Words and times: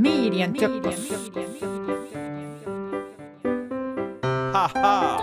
Medienzirkus. 0.00 1.10
Haha. 4.54 5.18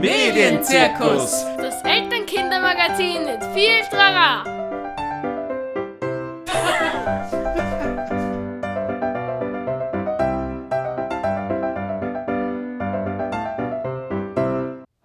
Medienzirkus. 0.00 1.44
Das 1.58 1.82
Elternkindermagazin 1.84 3.26
mit 3.26 3.44
viel 3.52 3.82
Trara. 3.90 4.53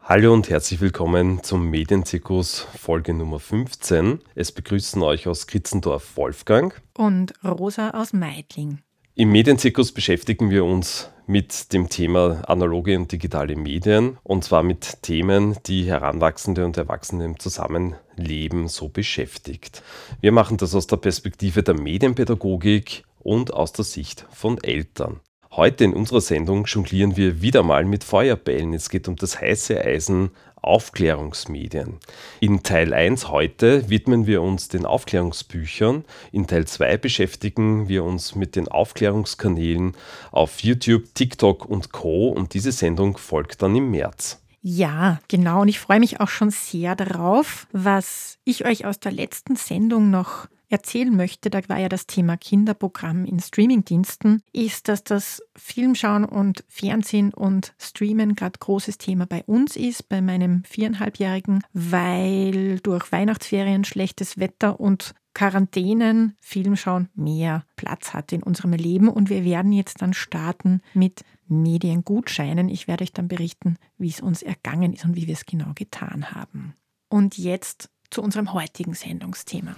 Hallo 0.10 0.34
und 0.34 0.50
herzlich 0.50 0.82
willkommen 0.82 1.44
zum 1.44 1.70
Medienzirkus 1.70 2.62
Folge 2.76 3.14
Nummer 3.14 3.38
15. 3.40 4.18
Es 4.34 4.52
begrüßen 4.52 5.04
euch 5.04 5.28
aus 5.28 5.46
Kritzendorf 5.46 6.18
Wolfgang. 6.18 6.74
Und 6.98 7.36
Rosa 7.44 7.92
aus 7.92 8.12
Meidling. 8.12 8.80
Im 9.14 9.32
Medienzirkus 9.32 9.92
beschäftigen 9.92 10.50
wir 10.50 10.66
uns 10.66 11.12
mit 11.28 11.74
dem 11.74 11.90
Thema 11.90 12.42
analoge 12.50 12.98
und 12.98 13.12
digitale 13.12 13.56
Medien 13.56 14.18
und 14.24 14.44
zwar 14.44 14.64
mit 14.64 15.04
Themen, 15.04 15.58
die 15.68 15.84
Heranwachsende 15.84 16.66
und 16.66 16.76
Erwachsene 16.76 17.26
im 17.26 17.38
Zusammenleben 17.38 18.68
so 18.68 18.90
beschäftigt. 18.90 19.84
Wir 20.22 20.32
machen 20.32 20.58
das 20.58 20.74
aus 20.74 20.88
der 20.88 20.98
Perspektive 20.98 21.62
der 21.62 21.80
Medienpädagogik 21.80 23.04
und 23.20 23.54
aus 23.54 23.74
der 23.74 23.86
Sicht 23.86 24.26
von 24.32 24.58
Eltern. 24.58 25.20
Heute 25.60 25.84
in 25.84 25.94
unserer 25.94 26.22
Sendung 26.22 26.64
jonglieren 26.68 27.18
wir 27.18 27.42
wieder 27.42 27.64
mal 27.64 27.84
mit 27.84 28.06
Feuerbällen. 28.06 28.74
Es 28.74 28.90
geht 28.90 29.10
um 29.10 29.18
das 29.18 29.42
heiße 29.42 29.78
Eisen 29.78 30.32
Aufklärungsmedien. 30.62 31.98
In 32.40 32.64
Teil 32.64 32.94
1 32.94 33.28
heute 33.28 33.90
widmen 33.90 34.26
wir 34.26 34.42
uns 34.42 34.70
den 34.70 34.86
Aufklärungsbüchern. 34.86 36.06
In 36.32 36.48
Teil 36.48 36.66
2 36.66 36.96
beschäftigen 36.96 37.90
wir 37.90 38.06
uns 38.06 38.36
mit 38.36 38.56
den 38.56 38.70
Aufklärungskanälen 38.70 39.98
auf 40.32 40.62
YouTube, 40.62 41.14
TikTok 41.14 41.66
und 41.66 41.92
Co. 41.92 42.30
Und 42.30 42.54
diese 42.54 42.72
Sendung 42.72 43.18
folgt 43.18 43.62
dann 43.62 43.76
im 43.76 43.92
März. 43.92 44.42
Ja, 44.62 45.20
genau. 45.28 45.64
Und 45.64 45.68
ich 45.68 45.82
freue 45.82 46.00
mich 46.00 46.22
auch 46.22 46.30
schon 46.30 46.52
sehr 46.52 46.96
darauf, 46.96 47.68
was 47.74 48.38
ich 48.46 48.64
euch 48.64 48.86
aus 48.86 49.02
der 49.02 49.12
letzten 49.12 49.58
Sendung 49.58 50.10
noch 50.10 50.48
erzählen 50.70 51.16
möchte, 51.16 51.50
da 51.50 51.60
war 51.68 51.80
ja 51.80 51.90
das 51.90 52.08
Thema 52.08 52.38
Kinderprogramm 52.38 53.26
in 53.26 53.40
Streamingdiensten, 53.40 54.42
ist, 54.54 54.88
dass 54.88 55.04
das 55.04 55.42
Filmschauen 55.56 56.26
und 56.26 56.64
Fernsehen 56.68 57.34
und 57.34 57.74
Streamen 57.80 58.36
gerade 58.36 58.60
großes 58.60 58.98
Thema 58.98 59.26
bei 59.26 59.44
uns 59.44 59.76
ist, 59.76 60.10
bei 60.10 60.22
meinem 60.22 60.64
viereinhalbjährigen, 60.64 61.64
weil 61.74 62.80
durch 62.80 63.12
Weihnachtsferien, 63.12 63.84
schlechtes 63.84 64.38
Wetter 64.40 64.80
und 64.80 65.14
Quarantänen 65.34 66.36
Filmschauen 66.42 67.08
mehr 67.14 67.64
Platz 67.76 68.14
hat 68.14 68.34
in 68.34 68.44
unserem 68.44 68.74
Leben. 68.74 69.10
Und 69.10 69.30
wir 69.30 69.46
werden 69.46 69.72
jetzt 69.72 70.02
dann 70.02 70.14
starten 70.14 70.82
mit 70.94 71.24
Mediengutscheinen. 71.48 72.68
Ich 72.68 72.88
werde 72.88 73.04
euch 73.04 73.14
dann 73.14 73.28
berichten, 73.28 73.78
wie 73.98 74.10
es 74.10 74.22
uns 74.22 74.42
ergangen 74.42 74.94
ist 74.94 75.06
und 75.06 75.16
wie 75.16 75.28
wir 75.28 75.34
es 75.34 75.46
genau 75.46 75.72
getan 75.76 76.32
haben. 76.32 76.74
Und 77.10 77.38
jetzt 77.38 77.90
zu 78.10 78.22
unserem 78.22 78.54
heutigen 78.54 78.94
Sendungsthema. 78.94 79.76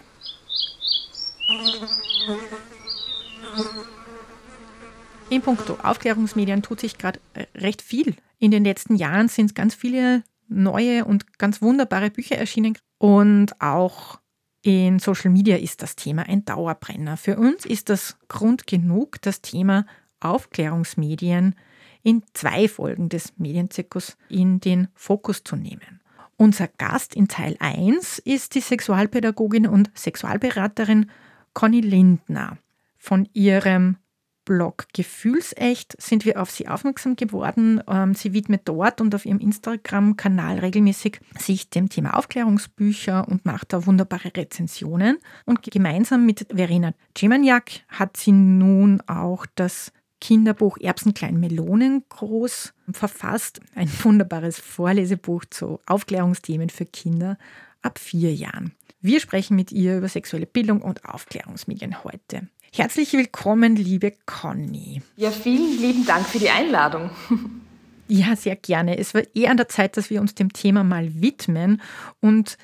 In 5.30 5.42
puncto 5.42 5.78
Aufklärungsmedien 5.82 6.62
tut 6.62 6.82
sich 6.82 6.98
gerade 6.98 7.20
äh, 7.34 7.46
recht 7.56 7.82
viel. 7.82 8.16
In 8.38 8.52
den 8.52 8.64
letzten 8.64 8.96
Jahren 8.96 9.30
sind 9.30 9.56
ganz 9.56 9.76
viele 9.76 10.24
neue 10.50 11.06
und 11.06 11.38
ganz 11.38 11.62
wunderbare 11.62 12.10
Bücher 12.10 12.38
erschienen. 12.38 12.78
Und 12.98 13.60
auch 13.62 14.20
in 14.62 15.00
Social 15.00 15.32
Media 15.32 15.58
ist 15.58 15.82
das 15.82 15.96
Thema 15.96 16.24
ein 16.24 16.46
Dauerbrenner. 16.46 17.18
Für 17.18 17.38
uns 17.38 17.66
ist 17.66 17.90
das 17.90 18.18
Grund 18.28 18.68
genug, 18.68 19.22
das 19.22 19.42
Thema 19.42 19.86
Aufklärungsmedien 20.20 21.56
in 22.04 22.24
zwei 22.34 22.68
Folgen 22.68 23.10
des 23.10 23.38
Medienzirkus 23.38 24.18
in 24.30 24.60
den 24.60 24.88
Fokus 24.94 25.44
zu 25.44 25.56
nehmen. 25.56 26.02
Unser 26.38 26.68
Gast 26.68 27.16
in 27.16 27.28
Teil 27.28 27.56
1 27.60 28.20
ist 28.20 28.56
die 28.56 28.62
Sexualpädagogin 28.62 29.68
und 29.68 29.92
Sexualberaterin 29.96 31.10
Conny 31.54 31.82
Lindner. 31.82 32.58
Von 32.98 33.28
ihrem 33.34 33.98
Blog 34.46 34.88
Gefühlsecht 34.94 35.96
sind 36.02 36.26
wir 36.26 36.42
auf 36.42 36.50
sie 36.50 36.68
aufmerksam 36.68 37.16
geworden. 37.16 37.82
Ähm, 37.88 38.16
sie 38.16 38.34
widmet 38.34 38.62
dort 38.66 39.00
und 39.00 39.14
auf 39.14 39.26
ihrem 39.26 39.40
Instagram-Kanal 39.40 40.60
regelmäßig 40.60 41.20
sich 41.38 41.70
dem 41.70 41.90
Thema 41.90 42.18
Aufklärungsbücher 42.18 43.28
und 43.28 43.46
macht 43.46 43.72
da 43.74 43.86
wunderbare 43.86 44.32
Rezensionen. 44.36 45.20
Und 45.46 45.62
gemeinsam 45.64 46.26
mit 46.26 46.48
Verena 46.54 46.94
Cemaniak 47.18 47.72
hat 47.88 48.18
sie 48.18 48.32
nun 48.32 49.02
auch 49.08 49.46
das 49.56 49.92
Kinderbuch 50.20 50.78
Erbsenklein 50.80 51.40
Melonen 51.40 52.04
groß 52.10 52.74
verfasst. 52.92 53.60
Ein 53.76 53.90
wunderbares 54.04 54.60
Vorlesebuch 54.60 55.46
zu 55.50 55.80
Aufklärungsthemen 55.86 56.70
für 56.70 56.86
Kinder 56.86 57.38
ab 57.82 58.00
vier 58.00 58.34
Jahren. 58.34 58.74
Wir 59.04 59.20
sprechen 59.20 59.56
mit 59.56 59.72
ihr 59.72 59.98
über 59.98 60.08
sexuelle 60.08 60.46
Bildung 60.46 60.84
und 60.84 61.06
Aufklärungsmedien 61.06 62.04
heute. 62.04 62.48
Herzlich 62.72 63.14
willkommen, 63.14 63.76
liebe 63.76 64.14
Conny. 64.28 65.02
Ja, 65.16 65.32
vielen 65.32 65.82
lieben 65.82 66.06
Dank 66.06 66.28
für 66.28 66.40
die 66.40 66.50
Einladung. 66.50 67.10
Ja, 68.08 68.36
sehr 68.36 68.58
gerne. 68.58 68.98
Es 68.98 69.14
war 69.14 69.22
eher 69.34 69.52
an 69.52 69.58
der 69.58 69.70
Zeit, 69.70 69.96
dass 69.96 70.10
wir 70.10 70.20
uns 70.20 70.36
dem 70.36 70.52
Thema 70.52 70.84
mal 70.84 71.22
widmen. 71.22 71.82
Und 72.20 72.58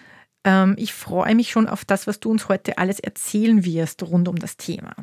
ähm, 0.43 0.75
ich 0.77 0.91
freue 0.91 1.35
mich 1.35 1.51
schon 1.51 1.69
auf 1.69 1.85
das, 1.85 2.05
was 2.05 2.19
du 2.19 2.29
uns 2.29 2.49
heute 2.49 2.77
alles 2.77 2.99
erzählen 2.99 3.63
wirst 3.63 4.03
rund 4.03 4.27
um 4.27 4.35
das 4.35 4.57
Thema. 4.57 4.93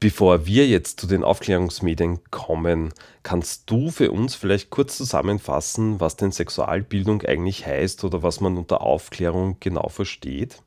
Bevor 0.00 0.46
wir 0.46 0.66
jetzt 0.66 0.98
zu 0.98 1.06
den 1.06 1.22
Aufklärungsmedien 1.22 2.20
kommen, 2.30 2.94
kannst 3.22 3.68
du 3.68 3.90
für 3.90 4.10
uns 4.10 4.34
vielleicht 4.34 4.70
kurz 4.70 4.96
zusammenfassen, 4.96 6.00
was 6.00 6.16
denn 6.16 6.32
Sexualbildung 6.32 7.20
eigentlich 7.20 7.66
heißt 7.66 8.02
oder 8.04 8.22
was 8.22 8.40
man 8.40 8.56
unter 8.56 8.80
Aufklärung 8.80 9.58
genau 9.60 9.90
versteht? 9.90 10.62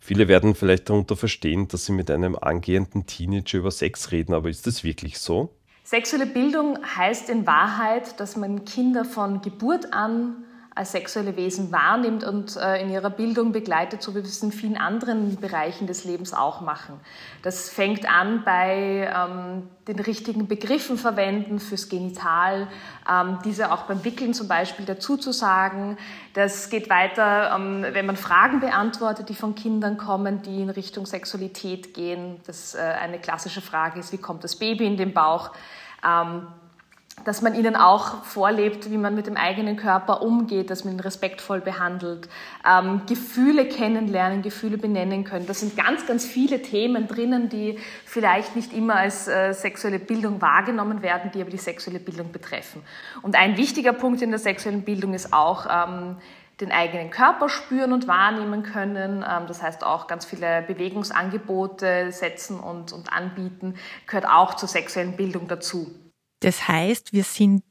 Viele 0.00 0.28
werden 0.28 0.54
vielleicht 0.54 0.88
darunter 0.88 1.16
verstehen, 1.16 1.68
dass 1.68 1.86
sie 1.86 1.92
mit 1.92 2.10
einem 2.10 2.36
angehenden 2.36 3.06
Teenager 3.06 3.58
über 3.58 3.70
Sex 3.70 4.12
reden, 4.12 4.34
aber 4.34 4.48
ist 4.48 4.66
das 4.66 4.84
wirklich 4.84 5.18
so? 5.18 5.54
Sexuelle 5.84 6.26
Bildung 6.26 6.78
heißt 6.96 7.30
in 7.30 7.46
Wahrheit, 7.46 8.18
dass 8.18 8.36
man 8.36 8.64
Kinder 8.64 9.04
von 9.04 9.40
Geburt 9.40 9.92
an 9.92 10.45
als 10.76 10.92
sexuelle 10.92 11.36
Wesen 11.36 11.72
wahrnimmt 11.72 12.22
und 12.22 12.54
äh, 12.56 12.82
in 12.82 12.90
ihrer 12.90 13.08
Bildung 13.08 13.50
begleitet, 13.50 14.02
so 14.02 14.12
wie 14.12 14.16
wir 14.16 14.24
es 14.24 14.42
in 14.42 14.52
vielen 14.52 14.76
anderen 14.76 15.36
Bereichen 15.36 15.86
des 15.86 16.04
Lebens 16.04 16.34
auch 16.34 16.60
machen. 16.60 17.00
Das 17.42 17.70
fängt 17.70 18.06
an 18.06 18.42
bei 18.44 19.10
ähm, 19.10 19.68
den 19.88 19.98
richtigen 19.98 20.48
Begriffen 20.48 20.98
verwenden 20.98 21.60
fürs 21.60 21.88
Genital, 21.88 22.68
ähm, 23.10 23.38
diese 23.42 23.72
auch 23.72 23.84
beim 23.84 24.04
Wickeln 24.04 24.34
zum 24.34 24.48
Beispiel 24.48 24.84
dazu 24.84 25.16
zu 25.16 25.32
sagen. 25.32 25.96
Das 26.34 26.68
geht 26.68 26.90
weiter, 26.90 27.56
ähm, 27.56 27.86
wenn 27.92 28.04
man 28.04 28.18
Fragen 28.18 28.60
beantwortet, 28.60 29.30
die 29.30 29.34
von 29.34 29.54
Kindern 29.54 29.96
kommen, 29.96 30.42
die 30.42 30.60
in 30.60 30.68
Richtung 30.68 31.06
Sexualität 31.06 31.94
gehen. 31.94 32.38
Das 32.46 32.74
äh, 32.74 32.80
eine 32.80 33.18
klassische 33.18 33.62
Frage 33.62 33.98
ist, 33.98 34.12
wie 34.12 34.18
kommt 34.18 34.44
das 34.44 34.56
Baby 34.56 34.84
in 34.84 34.98
den 34.98 35.14
Bauch? 35.14 35.52
Dass 37.24 37.42
man 37.42 37.54
ihnen 37.54 37.74
auch 37.74 38.22
vorlebt, 38.24 38.90
wie 38.90 38.98
man 38.98 39.14
mit 39.14 39.26
dem 39.26 39.36
eigenen 39.36 39.76
Körper 39.76 40.22
umgeht, 40.22 40.70
dass 40.70 40.84
man 40.84 40.94
ihn 40.94 41.00
respektvoll 41.00 41.60
behandelt, 41.60 42.28
ähm, 42.64 43.02
Gefühle 43.08 43.66
kennenlernen, 43.66 44.42
Gefühle 44.42 44.78
benennen 44.78 45.24
können. 45.24 45.46
Das 45.46 45.60
sind 45.60 45.76
ganz, 45.76 46.06
ganz 46.06 46.24
viele 46.24 46.62
Themen 46.62 47.08
drinnen, 47.08 47.48
die 47.48 47.78
vielleicht 48.04 48.54
nicht 48.54 48.72
immer 48.72 48.96
als 48.96 49.26
äh, 49.26 49.52
sexuelle 49.52 49.98
Bildung 49.98 50.40
wahrgenommen 50.40 51.02
werden, 51.02 51.30
die 51.32 51.40
aber 51.40 51.50
die 51.50 51.56
sexuelle 51.56 51.98
Bildung 51.98 52.30
betreffen. 52.30 52.82
Und 53.22 53.34
ein 53.34 53.56
wichtiger 53.56 53.92
Punkt 53.92 54.22
in 54.22 54.30
der 54.30 54.38
sexuellen 54.38 54.82
Bildung 54.82 55.14
ist 55.14 55.32
auch, 55.32 55.66
ähm, 55.68 56.16
den 56.60 56.72
eigenen 56.72 57.10
Körper 57.10 57.48
spüren 57.48 57.92
und 57.92 58.08
wahrnehmen 58.08 58.62
können. 58.62 59.22
Ähm, 59.28 59.46
das 59.46 59.62
heißt 59.62 59.84
auch 59.84 60.06
ganz 60.06 60.24
viele 60.24 60.62
Bewegungsangebote 60.62 62.12
setzen 62.12 62.60
und, 62.60 62.92
und 62.92 63.12
anbieten, 63.12 63.74
gehört 64.06 64.26
auch 64.26 64.54
zur 64.54 64.68
sexuellen 64.68 65.16
Bildung 65.16 65.48
dazu. 65.48 65.94
Das 66.40 66.68
heißt, 66.68 67.12
wir 67.12 67.24
sind 67.24 67.62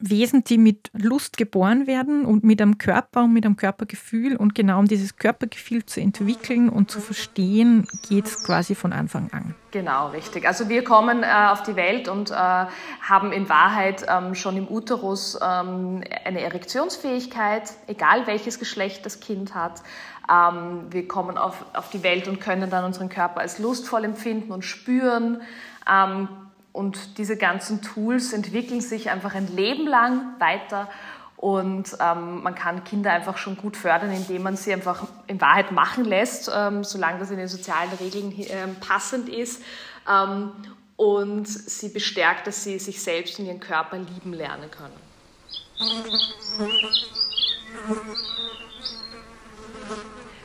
Wesen, 0.00 0.44
die 0.44 0.56
mit 0.56 0.90
Lust 0.94 1.36
geboren 1.36 1.86
werden 1.86 2.24
und 2.24 2.42
mit 2.42 2.60
einem 2.62 2.78
Körper 2.78 3.24
und 3.24 3.34
mit 3.34 3.44
einem 3.44 3.56
Körpergefühl. 3.56 4.34
Und 4.36 4.54
genau 4.54 4.78
um 4.78 4.86
dieses 4.86 5.16
Körpergefühl 5.16 5.84
zu 5.84 6.00
entwickeln 6.00 6.70
und 6.70 6.90
zu 6.90 7.00
verstehen, 7.00 7.86
geht 8.08 8.24
es 8.24 8.42
quasi 8.42 8.74
von 8.74 8.94
Anfang 8.94 9.30
an. 9.32 9.54
Genau, 9.72 10.08
richtig. 10.08 10.46
Also 10.46 10.68
wir 10.68 10.82
kommen 10.84 11.22
äh, 11.22 11.26
auf 11.50 11.62
die 11.62 11.76
Welt 11.76 12.08
und 12.08 12.30
äh, 12.30 12.34
haben 12.34 13.32
in 13.32 13.48
Wahrheit 13.48 14.06
ähm, 14.08 14.34
schon 14.34 14.56
im 14.56 14.68
Uterus 14.68 15.38
ähm, 15.40 16.02
eine 16.24 16.40
Erektionsfähigkeit, 16.40 17.70
egal 17.86 18.26
welches 18.26 18.58
Geschlecht 18.58 19.04
das 19.04 19.20
Kind 19.20 19.54
hat. 19.54 19.82
Ähm, 20.30 20.86
wir 20.90 21.06
kommen 21.06 21.36
auf, 21.36 21.64
auf 21.74 21.90
die 21.90 22.02
Welt 22.02 22.26
und 22.26 22.40
können 22.40 22.70
dann 22.70 22.84
unseren 22.84 23.10
Körper 23.10 23.40
als 23.40 23.58
lustvoll 23.58 24.04
empfinden 24.04 24.50
und 24.50 24.64
spüren 24.64 25.42
ähm, 25.90 26.28
und 26.72 27.18
diese 27.18 27.36
ganzen 27.36 27.82
Tools 27.82 28.32
entwickeln 28.32 28.80
sich 28.80 29.10
einfach 29.10 29.34
ein 29.34 29.54
Leben 29.54 29.86
lang 29.86 30.38
weiter. 30.38 30.88
Und 31.36 31.96
ähm, 32.00 32.42
man 32.42 32.54
kann 32.54 32.84
Kinder 32.84 33.12
einfach 33.12 33.38
schon 33.38 33.56
gut 33.56 33.76
fördern, 33.76 34.12
indem 34.12 34.42
man 34.42 34.56
sie 34.56 34.74
einfach 34.74 35.06
in 35.26 35.40
Wahrheit 35.40 35.72
machen 35.72 36.04
lässt, 36.04 36.50
ähm, 36.54 36.84
solange 36.84 37.18
das 37.18 37.30
in 37.30 37.38
den 37.38 37.48
sozialen 37.48 37.90
Regeln 37.98 38.38
äh, 38.38 38.68
passend 38.80 39.28
ist. 39.28 39.62
Ähm, 40.08 40.52
und 40.96 41.48
sie 41.48 41.88
bestärkt, 41.88 42.46
dass 42.46 42.62
sie 42.62 42.78
sich 42.78 43.00
selbst 43.02 43.38
und 43.38 43.46
ihren 43.46 43.58
Körper 43.58 43.96
lieben 43.96 44.34
lernen 44.34 44.70
können. 44.70 44.92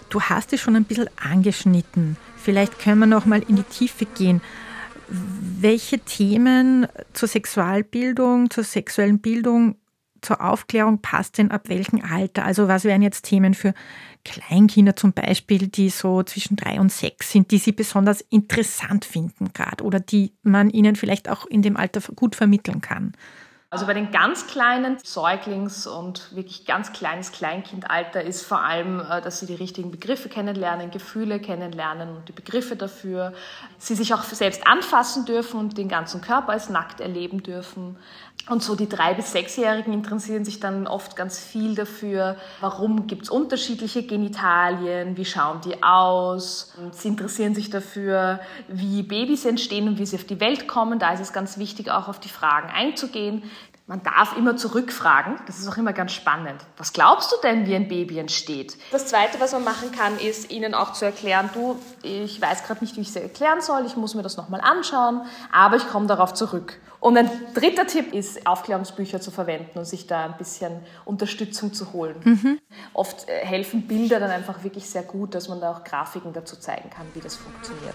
Du 0.10 0.22
hast 0.22 0.54
es 0.54 0.62
schon 0.62 0.78
ein 0.78 0.86
bisschen 0.86 1.10
angeschnitten. 1.22 2.16
Vielleicht 2.38 2.80
können 2.80 3.00
wir 3.00 3.06
noch 3.06 3.26
mal 3.26 3.42
in 3.42 3.58
die 3.58 3.64
Tiefe 3.64 4.06
gehen. 4.06 4.42
Welche 5.08 6.00
Themen 6.00 6.88
zur 7.14 7.28
Sexualbildung, 7.28 8.50
zur 8.50 8.64
sexuellen 8.64 9.20
Bildung, 9.20 9.76
zur 10.22 10.42
Aufklärung 10.42 11.02
passt 11.02 11.38
denn 11.38 11.52
ab 11.52 11.70
welchem 11.70 12.02
Alter? 12.04 12.46
Also 12.46 12.68
was 12.68 12.84
wären 12.84 13.02
jetzt 13.02 13.24
Themen 13.24 13.54
für 13.54 13.74
Kleinkinder 14.24 14.96
zum 14.96 15.14
Beispiel, 15.14 15.68
die 15.68 15.90
so 15.90 16.24
zwischen 16.24 16.56
drei 16.56 16.80
und 16.80 16.92
sechs 16.92 17.32
sind, 17.32 17.52
die 17.52 17.60
sie 17.60 17.72
besonders 17.72 18.22
interessant 18.22 19.06
finden 19.06 19.54
gerade 19.54 19.84
oder 19.84 20.00
die 20.00 20.34
man 20.42 20.72
ihnen 20.72 20.96
vielleicht 20.96 21.30
auch 21.30 21.46
in 21.46 21.62
dem 21.62 21.78
Alter 21.78 22.02
gut 22.16 22.36
vermitteln 22.36 22.82
kann? 22.82 23.14
Also 23.72 23.88
bei 23.88 23.94
den 23.94 24.12
ganz 24.12 24.48
kleinen 24.48 24.98
Säuglings- 25.00 25.88
und 25.88 26.36
wirklich 26.36 26.66
ganz 26.66 26.94
kleines 26.94 27.32
Kleinkindalter 27.32 28.24
ist 28.24 28.46
vor 28.46 28.62
allem, 28.62 29.00
äh, 29.02 29.22
dass 29.22 29.40
sie 29.40 29.48
die 29.48 29.56
richtigen 29.56 29.92
Begriffe 29.92 30.30
kennenlernen, 30.30 30.92
Gefühle 30.92 31.40
kennenlernen 31.40 32.16
und 32.16 32.30
die 32.30 32.32
Begriffe 32.32 32.76
dafür. 32.76 33.34
Sie 33.78 33.96
sich 33.96 34.14
auch 34.14 34.24
selbst 34.24 34.68
anfassen 34.68 35.26
dürfen 35.26 35.60
und 35.60 35.78
den 35.78 35.90
ganzen 35.90 36.22
Körper 36.22 36.52
als 36.52 36.70
nackt 36.70 37.02
erleben 37.02 37.42
dürfen. 37.42 37.98
Und 38.48 38.62
so 38.62 38.76
die 38.76 38.88
drei- 38.88 39.16
bis 39.16 39.32
sechsjährigen 39.32 39.92
interessieren 39.92 40.46
sich 40.46 40.60
dann 40.60 40.86
oft 40.86 41.16
ganz 41.16 41.40
viel 41.40 41.74
dafür, 41.74 42.36
warum 42.62 43.08
gibt 43.08 43.24
es 43.24 43.30
unterschiedliche 43.32 44.04
Genitalien, 44.04 45.18
wie 45.18 45.26
schauen 45.26 45.62
die 45.62 45.82
aus. 45.82 46.74
Und 46.78 46.94
sie 46.94 47.08
interessieren 47.08 47.56
sich 47.56 47.72
dafür, 47.72 48.40
wie 48.68 49.02
Babys 49.02 49.46
entstehen 49.46 49.88
und 49.88 49.98
wie 49.98 50.06
sie 50.06 50.18
auf 50.18 50.26
die 50.26 50.40
Welt 50.40 50.68
kommen. 50.68 51.00
Da 51.00 51.14
ist 51.14 51.22
es 51.22 51.34
ganz 51.34 51.58
wichtig, 51.58 51.90
auch 51.90 52.08
auf 52.08 52.20
die 52.20 52.30
Fragen 52.30 52.70
einzugehen. 52.70 53.44
Man 53.88 54.02
darf 54.02 54.36
immer 54.36 54.58
zurückfragen, 54.58 55.40
das 55.46 55.60
ist 55.60 55.68
auch 55.68 55.78
immer 55.78 55.94
ganz 55.94 56.12
spannend. 56.12 56.60
Was 56.78 56.92
glaubst 56.92 57.32
du 57.32 57.36
denn, 57.44 57.68
wie 57.68 57.76
ein 57.76 57.88
Baby 57.88 58.18
entsteht? 58.18 58.78
Das 58.92 59.06
Zweite, 59.06 59.40
was 59.40 59.54
man 59.54 59.64
machen 59.64 59.92
kann, 59.92 60.18
ist 60.18 60.52
ihnen 60.52 60.74
auch 60.74 60.94
zu 60.94 61.06
erklären, 61.06 61.52
du, 61.54 61.80
ich 62.02 62.42
weiß 62.42 62.64
gerade 62.64 62.84
nicht, 62.84 62.96
wie 62.96 63.02
ich 63.02 63.10
es 63.10 63.16
erklären 63.16 63.62
soll, 63.62 63.86
ich 63.86 63.96
muss 63.96 64.16
mir 64.16 64.24
das 64.24 64.38
nochmal 64.38 64.62
anschauen, 64.62 65.22
aber 65.52 65.76
ich 65.78 65.88
komme 65.88 66.08
darauf 66.08 66.34
zurück. 66.34 66.80
Und 67.06 67.18
ein 67.18 67.30
dritter 67.54 67.86
Tipp 67.86 68.16
ist, 68.16 68.48
Aufklärungsbücher 68.48 69.22
zu 69.22 69.30
verwenden 69.30 69.78
und 69.78 69.86
sich 69.86 70.08
da 70.08 70.26
ein 70.26 70.38
bisschen 70.40 70.80
Unterstützung 71.06 71.72
zu 71.72 71.94
holen. 71.94 72.16
Mhm. 72.24 72.60
Oft 72.96 73.30
äh, 73.30 73.46
helfen 73.46 73.86
Bilder 73.86 74.20
dann 74.20 74.32
einfach 74.32 74.64
wirklich 74.64 74.90
sehr 74.90 75.04
gut, 75.04 75.36
dass 75.36 75.48
man 75.48 75.62
da 75.62 75.72
auch 75.72 75.84
Grafiken 75.84 76.34
dazu 76.34 76.56
zeigen 76.56 76.90
kann, 76.90 77.06
wie 77.14 77.20
das 77.20 77.36
funktioniert. 77.36 77.94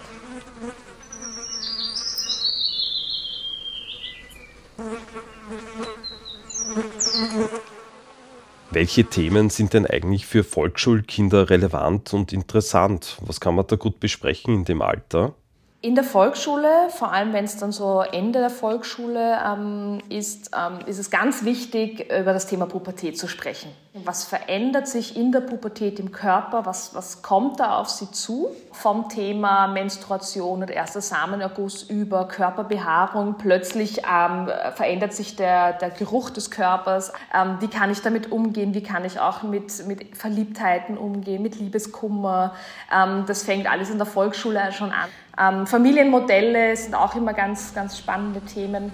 Welche 8.69 9.03
Themen 9.03 9.49
sind 9.49 9.73
denn 9.73 9.85
eigentlich 9.85 10.25
für 10.25 10.45
Volksschulkinder 10.45 11.49
relevant 11.49 12.13
und 12.13 12.31
interessant? 12.31 13.17
Was 13.19 13.41
kann 13.41 13.55
man 13.55 13.67
da 13.67 13.75
gut 13.75 13.99
besprechen 13.99 14.55
in 14.55 14.63
dem 14.63 14.81
Alter? 14.81 15.33
In 15.83 15.95
der 15.95 16.03
Volksschule, 16.03 16.89
vor 16.89 17.11
allem 17.11 17.33
wenn 17.33 17.43
es 17.43 17.57
dann 17.57 17.71
so 17.71 18.01
Ende 18.01 18.37
der 18.37 18.51
Volksschule 18.51 19.39
ähm, 19.43 19.99
ist, 20.09 20.51
ähm, 20.55 20.85
ist 20.85 20.99
es 20.99 21.09
ganz 21.09 21.43
wichtig, 21.43 22.01
über 22.11 22.33
das 22.33 22.45
Thema 22.45 22.67
Pubertät 22.67 23.17
zu 23.17 23.27
sprechen. 23.27 23.71
Was 23.93 24.23
verändert 24.23 24.87
sich 24.87 25.17
in 25.17 25.31
der 25.31 25.41
Pubertät 25.41 25.99
im 25.99 26.11
Körper? 26.11 26.67
Was, 26.67 26.93
was 26.93 27.23
kommt 27.23 27.59
da 27.59 27.77
auf 27.77 27.89
sie 27.89 28.11
zu? 28.11 28.51
Vom 28.71 29.09
Thema 29.09 29.67
Menstruation 29.67 30.61
und 30.61 30.69
erster 30.69 31.01
Samenerguss 31.01 31.81
über 31.81 32.27
Körperbehaarung. 32.27 33.35
Plötzlich 33.39 34.03
ähm, 34.07 34.49
verändert 34.75 35.13
sich 35.13 35.35
der, 35.35 35.73
der 35.73 35.89
Geruch 35.89 36.29
des 36.29 36.51
Körpers. 36.51 37.11
Ähm, 37.33 37.57
wie 37.59 37.67
kann 37.67 37.89
ich 37.89 38.01
damit 38.01 38.31
umgehen? 38.31 38.75
Wie 38.75 38.83
kann 38.83 39.03
ich 39.03 39.19
auch 39.19 39.41
mit, 39.41 39.87
mit 39.87 40.15
Verliebtheiten 40.15 40.95
umgehen, 40.95 41.41
mit 41.41 41.55
Liebeskummer? 41.55 42.53
Ähm, 42.95 43.25
das 43.25 43.41
fängt 43.41 43.69
alles 43.69 43.89
in 43.89 43.97
der 43.97 44.07
Volksschule 44.07 44.71
schon 44.73 44.91
an. 44.91 45.09
Ähm, 45.41 45.65
Familienmodelle 45.65 46.75
sind 46.75 46.93
auch 46.93 47.15
immer 47.15 47.33
ganz, 47.33 47.73
ganz 47.73 47.97
spannende 47.97 48.41
Themen. 48.41 48.93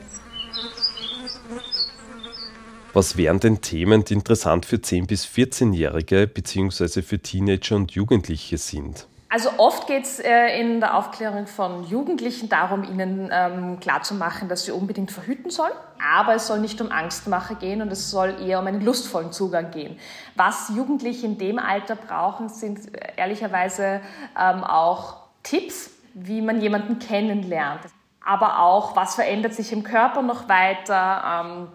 Was 2.94 3.18
wären 3.18 3.40
denn 3.40 3.62
Themen, 3.62 4.06
die 4.06 4.14
interessant 4.14 4.66
für 4.66 4.78
10- 4.78 5.08
bis 5.08 5.26
14-Jährige 5.26 6.26
bzw. 6.28 7.02
für 7.02 7.20
Teenager 7.20 7.76
und 7.76 7.92
Jugendliche 7.92 8.58
sind? 8.58 9.08
Also 9.30 9.50
oft 9.58 9.88
geht 9.88 10.06
es 10.06 10.20
äh, 10.20 10.60
in 10.60 10.80
der 10.80 10.98
Aufklärung 10.98 11.48
von 11.48 11.84
Jugendlichen 11.84 12.48
darum, 12.48 12.86
ihnen 12.86 13.30
ähm, 13.32 13.78
klarzumachen, 13.82 14.48
dass 14.48 14.64
sie 14.64 14.72
unbedingt 14.72 15.12
verhüten 15.12 15.52
sollen. 15.52 15.74
Aber 16.02 16.36
es 16.36 16.48
soll 16.48 16.62
nicht 16.62 16.80
um 16.80 16.92
Angstmache 16.92 17.56
gehen 17.56 17.82
und 17.82 17.92
es 17.92 18.10
soll 18.10 18.36
eher 18.42 18.60
um 18.62 18.68
einen 18.68 18.82
lustvollen 18.82 19.34
Zugang 19.34 19.72
gehen. 19.72 20.00
Was 20.36 20.72
Jugendliche 20.74 21.26
in 21.26 21.38
dem 21.38 21.60
Alter 21.60 21.98
brauchen, 21.98 22.48
sind 22.48 22.96
äh, 22.96 23.12
ehrlicherweise 23.18 24.00
ähm, 24.40 24.64
auch 24.64 25.18
Tipps, 25.44 25.92
wie 26.20 26.42
man 26.42 26.62
jemanden 26.62 27.00
kennenlernt. 27.00 27.82
Aber 28.24 28.60
auch, 28.60 28.96
was 28.96 29.16
verändert 29.16 29.54
sich 29.54 29.72
im 29.72 29.84
Körper 29.84 30.22
noch 30.22 30.50
weiter? 30.50 31.46
Ähm, 31.46 31.68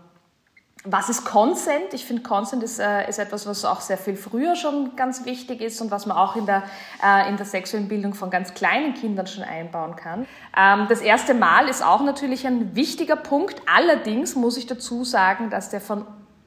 was 0.85 1.09
ist 1.09 1.25
Consent? 1.25 1.93
Ich 1.95 2.05
finde, 2.05 2.23
Consent 2.23 2.63
ist, 2.63 2.81
äh, 2.81 3.09
ist 3.09 3.19
etwas, 3.19 3.47
was 3.47 3.65
auch 3.65 3.81
sehr 3.81 3.97
viel 3.97 4.17
früher 4.17 4.57
schon 4.57 4.97
ganz 4.97 5.25
wichtig 5.25 5.61
ist 5.61 5.81
und 5.81 5.91
was 5.91 6.07
man 6.07 6.17
auch 6.17 6.35
in 6.35 6.45
der, 6.45 6.65
äh, 7.03 7.29
in 7.29 7.37
der 7.37 7.47
sexuellen 7.47 7.87
Bildung 7.89 8.15
von 8.15 8.31
ganz 8.31 8.53
kleinen 8.53 8.95
Kindern 8.95 9.27
schon 9.29 9.45
einbauen 9.45 9.95
kann. 9.95 10.27
Ähm, 10.57 10.87
das 10.89 11.01
erste 11.01 11.35
Mal 11.35 11.69
ist 11.69 11.85
auch 11.85 12.03
natürlich 12.03 12.47
ein 12.47 12.75
wichtiger 12.75 13.17
Punkt. 13.17 13.63
Allerdings 13.73 14.35
muss 14.35 14.57
ich 14.57 14.67
dazu 14.67 15.05
sagen, 15.05 15.51
dass 15.51 15.71
der 15.71 15.81
von 15.81 16.05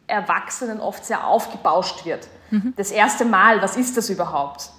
Erwachsenen 0.07 0.81
oft 0.81 1.05
sehr 1.05 1.25
aufgebauscht 1.25 2.05
wird. 2.05 2.27
Mhm. 2.51 2.73
Das 2.75 2.91
erste 2.91 3.25
Mal, 3.25 3.61
was 3.61 3.77
ist 3.77 3.95
das 3.97 4.09
überhaupt? 4.09 4.69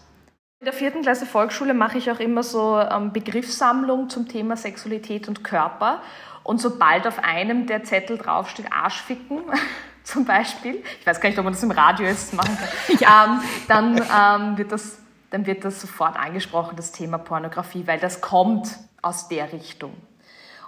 In 0.59 0.65
der 0.65 0.73
vierten 0.73 1.03
Klasse 1.03 1.27
Volksschule 1.27 1.75
mache 1.75 1.99
ich 1.99 2.11
auch 2.11 2.19
immer 2.19 2.43
so 2.43 2.81
ähm, 2.81 3.13
Begriffssammlung 3.13 4.09
zum 4.09 4.27
Thema 4.27 4.57
Sexualität 4.57 5.29
und 5.29 5.45
Körper. 5.45 6.01
Und 6.45 6.63
sobald 6.63 7.07
auf 7.07 7.23
einem 7.23 7.67
der 7.67 7.85
Zettel 7.85 8.17
draufsteht 8.17 8.73
Arschficken, 8.73 9.43
zum 10.03 10.25
Beispiel, 10.25 10.83
ich 10.99 11.07
weiß 11.07 11.21
gar 11.21 11.29
nicht, 11.29 11.39
ob 11.39 11.45
man 11.45 11.53
das 11.53 11.63
im 11.63 11.73
Radio 11.73 12.07
jetzt 12.07 12.33
machen 12.33 12.57
kann, 12.57 12.99
ja. 13.01 13.25
ähm, 13.27 13.41
dann, 13.69 13.97
ähm, 13.97 14.57
wird 14.57 14.73
das, 14.73 14.99
dann 15.29 15.45
wird 15.45 15.63
das 15.63 15.79
sofort 15.79 16.17
angesprochen, 16.19 16.75
das 16.75 16.91
Thema 16.91 17.19
Pornografie, 17.19 17.87
weil 17.87 18.01
das 18.01 18.23
kommt 18.23 18.79
aus 19.03 19.29
der 19.29 19.53
Richtung. 19.53 19.93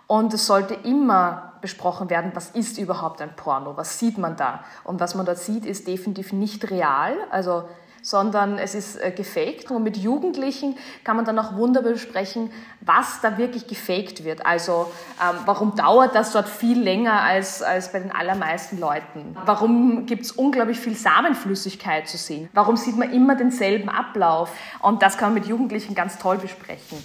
Und 0.06 0.34
es 0.34 0.46
sollte 0.46 0.74
immer 0.74 1.54
besprochen 1.62 2.10
werden, 2.10 2.32
was 2.34 2.50
ist 2.50 2.76
überhaupt 2.76 3.22
ein 3.22 3.34
Porno, 3.36 3.78
was 3.78 3.98
sieht 3.98 4.18
man 4.18 4.36
da? 4.36 4.64
Und 4.84 5.00
was 5.00 5.14
man 5.14 5.24
dort 5.24 5.38
sieht, 5.38 5.64
ist 5.64 5.88
definitiv 5.88 6.34
nicht 6.34 6.70
real. 6.70 7.14
Also 7.30 7.64
sondern 8.02 8.58
es 8.58 8.74
ist 8.74 8.96
äh, 8.96 9.10
gefaked. 9.10 9.70
Und 9.70 9.82
mit 9.82 9.96
Jugendlichen 9.96 10.76
kann 11.04 11.16
man 11.16 11.24
dann 11.24 11.38
auch 11.38 11.54
wunderbar 11.54 11.92
besprechen, 11.92 12.50
was 12.80 13.20
da 13.20 13.38
wirklich 13.38 13.66
gefaked 13.66 14.24
wird. 14.24 14.44
Also 14.46 14.90
ähm, 15.20 15.36
warum 15.46 15.74
dauert 15.76 16.14
das 16.14 16.32
dort 16.32 16.48
viel 16.48 16.80
länger 16.80 17.22
als, 17.22 17.62
als 17.62 17.92
bei 17.92 18.00
den 18.00 18.12
allermeisten 18.12 18.78
Leuten? 18.78 19.36
Warum 19.44 20.06
gibt 20.06 20.22
es 20.22 20.32
unglaublich 20.32 20.78
viel 20.78 20.96
Samenflüssigkeit 20.96 22.08
zu 22.08 22.16
sehen? 22.16 22.48
Warum 22.52 22.76
sieht 22.76 22.96
man 22.96 23.12
immer 23.12 23.34
denselben 23.34 23.88
Ablauf? 23.88 24.50
Und 24.80 25.02
das 25.02 25.18
kann 25.18 25.28
man 25.28 25.34
mit 25.34 25.46
Jugendlichen 25.46 25.94
ganz 25.94 26.18
toll 26.18 26.38
besprechen. 26.38 26.98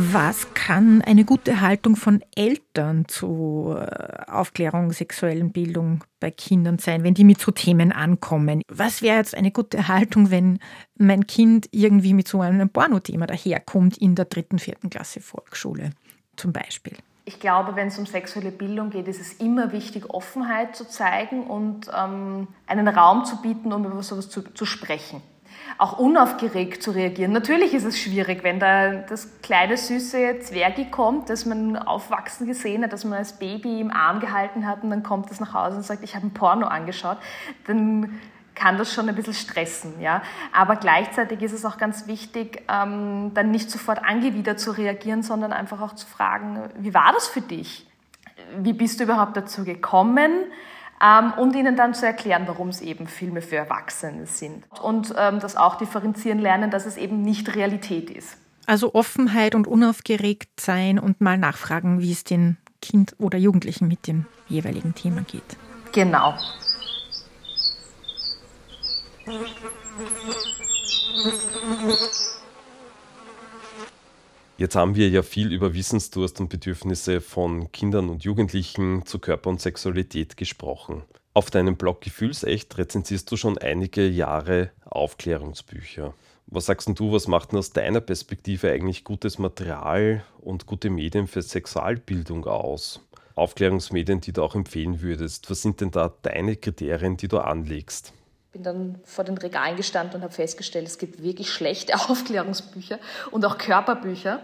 Was 0.00 0.54
kann 0.54 1.02
eine 1.02 1.24
gute 1.24 1.60
Haltung 1.60 1.96
von 1.96 2.22
Eltern 2.36 3.08
zu 3.08 3.74
äh, 3.76 4.30
Aufklärung, 4.30 4.92
sexuellen 4.92 5.50
Bildung 5.50 6.04
bei 6.20 6.30
Kindern 6.30 6.78
sein, 6.78 7.02
wenn 7.02 7.14
die 7.14 7.24
mit 7.24 7.40
so 7.40 7.50
Themen 7.50 7.90
ankommen? 7.90 8.62
Was 8.68 9.02
wäre 9.02 9.16
jetzt 9.16 9.34
eine 9.34 9.50
gute 9.50 9.88
Haltung, 9.88 10.30
wenn 10.30 10.60
mein 10.96 11.26
Kind 11.26 11.68
irgendwie 11.72 12.14
mit 12.14 12.28
so 12.28 12.40
einem 12.40 12.68
Pornothema 12.68 13.26
daherkommt 13.26 13.98
in 13.98 14.14
der 14.14 14.26
dritten, 14.26 14.60
vierten 14.60 14.88
Klasse 14.88 15.20
Volksschule 15.20 15.90
zum 16.36 16.52
Beispiel? 16.52 16.96
Ich 17.24 17.40
glaube, 17.40 17.74
wenn 17.74 17.88
es 17.88 17.98
um 17.98 18.06
sexuelle 18.06 18.52
Bildung 18.52 18.90
geht, 18.90 19.08
ist 19.08 19.20
es 19.20 19.32
immer 19.32 19.72
wichtig, 19.72 20.08
Offenheit 20.10 20.76
zu 20.76 20.88
zeigen 20.88 21.42
und 21.42 21.90
ähm, 21.92 22.46
einen 22.68 22.86
Raum 22.86 23.24
zu 23.24 23.42
bieten, 23.42 23.72
um 23.72 23.84
über 23.84 24.04
sowas 24.04 24.30
zu, 24.30 24.42
zu 24.42 24.64
sprechen 24.64 25.20
auch 25.76 25.98
unaufgeregt 25.98 26.82
zu 26.82 26.92
reagieren. 26.92 27.32
Natürlich 27.32 27.74
ist 27.74 27.84
es 27.84 27.98
schwierig, 27.98 28.42
wenn 28.42 28.58
da 28.58 28.94
das 28.94 29.40
kleine 29.42 29.76
süße 29.76 30.40
Zwergi 30.40 30.90
kommt, 30.90 31.28
das 31.28 31.44
man 31.44 31.76
aufwachsen 31.76 32.46
gesehen 32.46 32.82
hat, 32.82 32.92
das 32.92 33.04
man 33.04 33.18
als 33.18 33.34
Baby 33.34 33.80
im 33.80 33.90
Arm 33.90 34.20
gehalten 34.20 34.66
hat 34.66 34.82
und 34.82 34.90
dann 34.90 35.02
kommt 35.02 35.30
es 35.30 35.40
nach 35.40 35.52
Hause 35.52 35.76
und 35.76 35.82
sagt, 35.84 36.02
ich 36.02 36.14
habe 36.14 36.26
ein 36.26 36.32
Porno 36.32 36.66
angeschaut, 36.66 37.18
dann 37.66 38.18
kann 38.58 38.76
das 38.76 38.92
schon 38.92 39.08
ein 39.08 39.14
bisschen 39.14 39.34
stressen. 39.34 40.00
Ja? 40.00 40.22
Aber 40.52 40.76
gleichzeitig 40.76 41.42
ist 41.42 41.52
es 41.52 41.64
auch 41.64 41.78
ganz 41.78 42.06
wichtig, 42.06 42.62
ähm, 42.68 43.30
dann 43.34 43.50
nicht 43.50 43.70
sofort 43.70 44.04
angewidert 44.04 44.58
zu 44.58 44.72
reagieren, 44.72 45.22
sondern 45.22 45.52
einfach 45.52 45.80
auch 45.80 45.94
zu 45.94 46.06
fragen, 46.06 46.60
wie 46.76 46.92
war 46.92 47.12
das 47.12 47.28
für 47.28 47.40
dich? 47.40 47.86
Wie 48.58 48.72
bist 48.72 48.98
du 48.98 49.04
überhaupt 49.04 49.36
dazu 49.36 49.64
gekommen? 49.64 50.32
Ähm, 51.02 51.32
und 51.36 51.54
ihnen 51.54 51.76
dann 51.76 51.94
zu 51.94 52.06
erklären, 52.06 52.44
warum 52.46 52.68
es 52.68 52.80
eben 52.80 53.06
Filme 53.06 53.42
für 53.42 53.56
Erwachsene 53.56 54.26
sind. 54.26 54.64
Und 54.82 55.14
ähm, 55.16 55.40
das 55.40 55.56
auch 55.56 55.76
differenzieren 55.76 56.38
lernen, 56.38 56.70
dass 56.70 56.86
es 56.86 56.96
eben 56.96 57.22
nicht 57.22 57.54
Realität 57.54 58.10
ist. 58.10 58.36
Also 58.66 58.94
Offenheit 58.94 59.54
und 59.54 59.66
unaufgeregt 59.66 60.60
sein 60.60 60.98
und 60.98 61.20
mal 61.20 61.38
nachfragen, 61.38 62.00
wie 62.00 62.12
es 62.12 62.24
den 62.24 62.58
Kind 62.82 63.16
oder 63.18 63.38
Jugendlichen 63.38 63.88
mit 63.88 64.06
dem 64.06 64.26
jeweiligen 64.48 64.94
Thema 64.94 65.22
geht. 65.22 65.56
Genau. 65.92 66.34
Jetzt 74.58 74.74
haben 74.74 74.96
wir 74.96 75.08
ja 75.08 75.22
viel 75.22 75.52
über 75.52 75.72
Wissensdurst 75.72 76.40
und 76.40 76.48
Bedürfnisse 76.48 77.20
von 77.20 77.70
Kindern 77.70 78.08
und 78.08 78.24
Jugendlichen 78.24 79.06
zu 79.06 79.20
Körper 79.20 79.50
und 79.50 79.60
Sexualität 79.60 80.36
gesprochen. 80.36 81.04
Auf 81.32 81.48
deinem 81.52 81.76
Blog 81.76 82.00
Gefühlsecht 82.00 82.76
rezensierst 82.76 83.30
du 83.30 83.36
schon 83.36 83.56
einige 83.58 84.08
Jahre 84.08 84.72
Aufklärungsbücher. 84.84 86.12
Was 86.48 86.66
sagst 86.66 86.90
du, 86.92 87.12
was 87.12 87.28
macht 87.28 87.52
denn 87.52 87.60
aus 87.60 87.70
deiner 87.70 88.00
Perspektive 88.00 88.72
eigentlich 88.72 89.04
gutes 89.04 89.38
Material 89.38 90.24
und 90.40 90.66
gute 90.66 90.90
Medien 90.90 91.28
für 91.28 91.42
Sexualbildung 91.42 92.44
aus? 92.46 93.00
Aufklärungsmedien, 93.36 94.20
die 94.20 94.32
du 94.32 94.42
auch 94.42 94.56
empfehlen 94.56 95.00
würdest. 95.00 95.48
Was 95.52 95.62
sind 95.62 95.80
denn 95.80 95.92
da 95.92 96.12
deine 96.22 96.56
Kriterien, 96.56 97.16
die 97.16 97.28
du 97.28 97.38
anlegst? 97.38 98.12
Bin 98.52 98.62
dann 98.62 99.00
vor 99.04 99.24
den 99.24 99.36
Regalen 99.36 99.76
gestanden 99.76 100.16
und 100.16 100.22
habe 100.22 100.32
festgestellt, 100.32 100.86
es 100.86 100.98
gibt 100.98 101.22
wirklich 101.22 101.50
schlechte 101.50 101.94
Aufklärungsbücher 102.08 102.98
und 103.30 103.44
auch 103.44 103.58
Körperbücher. 103.58 104.40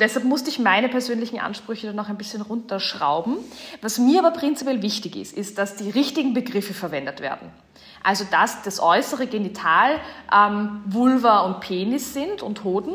Deshalb 0.00 0.24
musste 0.24 0.50
ich 0.50 0.58
meine 0.58 0.88
persönlichen 0.88 1.38
Ansprüche 1.38 1.86
dann 1.86 1.96
noch 1.96 2.08
ein 2.08 2.18
bisschen 2.18 2.42
runterschrauben. 2.42 3.36
Was 3.80 3.98
mir 3.98 4.24
aber 4.24 4.36
prinzipiell 4.36 4.82
wichtig 4.82 5.16
ist, 5.16 5.36
ist, 5.36 5.58
dass 5.58 5.76
die 5.76 5.90
richtigen 5.90 6.34
Begriffe 6.34 6.74
verwendet 6.74 7.20
werden. 7.20 7.50
Also 8.02 8.24
dass 8.30 8.62
das 8.62 8.80
äußere 8.80 9.26
Genital 9.26 9.98
ähm, 10.32 10.82
Vulva 10.86 11.40
und 11.40 11.60
Penis 11.60 12.12
sind 12.12 12.42
und 12.42 12.64
Hoden 12.64 12.94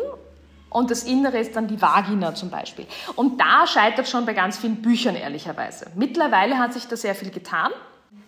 und 0.69 0.91
das 0.91 1.03
Innere 1.03 1.39
ist 1.39 1.55
dann 1.55 1.67
die 1.67 1.81
Vagina 1.81 2.35
zum 2.35 2.49
Beispiel. 2.49 2.85
Und 3.15 3.41
da 3.41 3.65
scheitert 3.65 4.07
schon 4.07 4.25
bei 4.25 4.33
ganz 4.33 4.57
vielen 4.57 4.81
Büchern 4.81 5.15
ehrlicherweise. 5.15 5.87
Mittlerweile 5.95 6.59
hat 6.59 6.73
sich 6.73 6.87
da 6.87 6.95
sehr 6.95 7.15
viel 7.15 7.31
getan. 7.31 7.71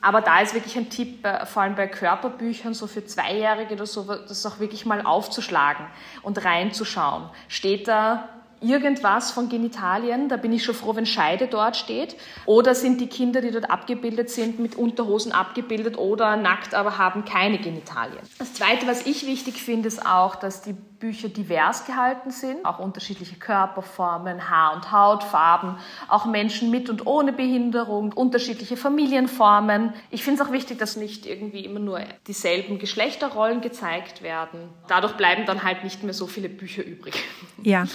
Aber 0.02 0.22
da 0.22 0.42
ist 0.42 0.54
wirklich 0.54 0.78
ein 0.78 0.90
Tipp, 0.90 1.26
äh, 1.26 1.46
vor 1.46 1.62
allem 1.64 1.76
bei 1.76 1.88
Körperbüchern, 1.88 2.74
so 2.74 2.88
für 2.88 3.06
Zweijährige 3.06 3.76
oder 3.76 3.86
so, 3.86 4.04
das 4.04 4.46
auch 4.46 4.60
wirklich 4.60 4.86
mal 4.86 5.02
aufzuschlagen 5.02 5.86
und 6.24 6.44
reinzuschauen. 6.44 7.30
Steht 7.48 7.88
da 7.88 8.30
irgendwas 8.62 9.32
von 9.32 9.50
Genitalien, 9.50 10.30
da 10.30 10.38
bin 10.38 10.54
ich 10.54 10.64
schon 10.64 10.76
froh, 10.76 10.96
wenn 10.96 11.06
Scheide 11.06 11.48
dort 11.48 11.76
steht. 11.76 12.16
Oder 12.46 12.76
sind 12.76 13.02
die 13.02 13.08
Kinder, 13.08 13.42
die 13.42 13.52
dort 13.52 13.70
abgebildet 13.70 14.30
sind, 14.30 14.60
mit 14.60 14.76
Unterhosen 14.76 15.32
abgebildet 15.32 15.98
oder 15.98 16.36
nackt, 16.36 16.74
aber 16.74 16.98
haben 16.98 17.26
keine 17.26 17.58
Genitalien. 17.58 18.22
Das 18.38 18.54
Zweite, 18.54 18.88
was 18.88 19.06
ich 19.06 19.26
wichtig 19.26 19.62
finde, 19.62 19.88
ist 19.88 20.06
auch, 20.06 20.36
dass 20.36 20.62
die 20.62 20.76
Bücher 21.02 21.28
divers 21.30 21.86
gehalten 21.86 22.32
sind, 22.32 22.64
auch 22.64 22.80
unterschiedliche 22.80 23.36
Körperformen, 23.36 24.50
Haar- 24.50 24.76
und 24.76 24.92
Hautfarben, 24.92 25.76
auch 26.08 26.26
Menschen 26.26 26.70
mit 26.72 26.90
und 26.90 27.06
ohne 27.08 27.34
Behinderung, 27.34 28.14
unterschiedliche 28.14 28.78
Familienformen. 28.78 29.94
Ich 30.12 30.24
finde 30.24 30.42
es 30.42 30.48
auch 30.48 30.54
wichtig, 30.54 30.78
dass 30.78 30.96
nicht 30.96 31.26
irgendwie 31.26 31.66
immer 31.66 31.80
nur 31.80 32.02
dieselben 32.28 32.80
Geschlechterrollen 32.80 33.60
gezeigt 33.60 34.22
werden. 34.22 34.70
Dadurch 34.88 35.18
bleiben 35.18 35.46
dann 35.46 35.64
halt 35.64 35.84
nicht 35.84 36.04
mehr 36.04 36.14
so 36.14 36.28
viele 36.28 36.48
Bücher 36.48 36.86
übrig. 36.86 37.16
Ja. 37.64 37.86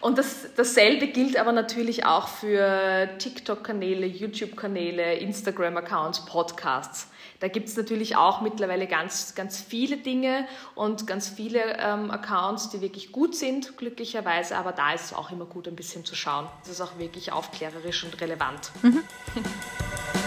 Und 0.00 0.18
das, 0.18 0.48
dasselbe 0.56 1.06
gilt 1.06 1.38
aber 1.38 1.52
natürlich 1.52 2.04
auch 2.04 2.28
für 2.28 3.08
TikTok-Kanäle, 3.18 4.06
YouTube-Kanäle, 4.06 5.14
Instagram-Accounts, 5.14 6.26
Podcasts. 6.26 7.08
Da 7.40 7.48
gibt 7.48 7.68
es 7.68 7.76
natürlich 7.76 8.16
auch 8.16 8.40
mittlerweile 8.40 8.86
ganz, 8.86 9.34
ganz 9.34 9.60
viele 9.60 9.98
Dinge 9.98 10.46
und 10.74 11.06
ganz 11.06 11.28
viele 11.28 11.60
ähm, 11.78 12.10
Accounts, 12.10 12.55
die 12.70 12.80
wirklich 12.80 13.12
gut 13.12 13.34
sind, 13.34 13.76
glücklicherweise. 13.76 14.56
Aber 14.56 14.72
da 14.72 14.92
ist 14.92 15.06
es 15.06 15.12
auch 15.12 15.30
immer 15.30 15.44
gut, 15.44 15.68
ein 15.68 15.76
bisschen 15.76 16.04
zu 16.04 16.14
schauen. 16.14 16.48
Das 16.62 16.72
ist 16.72 16.80
auch 16.80 16.98
wirklich 16.98 17.32
aufklärerisch 17.32 18.04
und 18.04 18.20
relevant. 18.20 18.70
Mhm. 18.82 19.02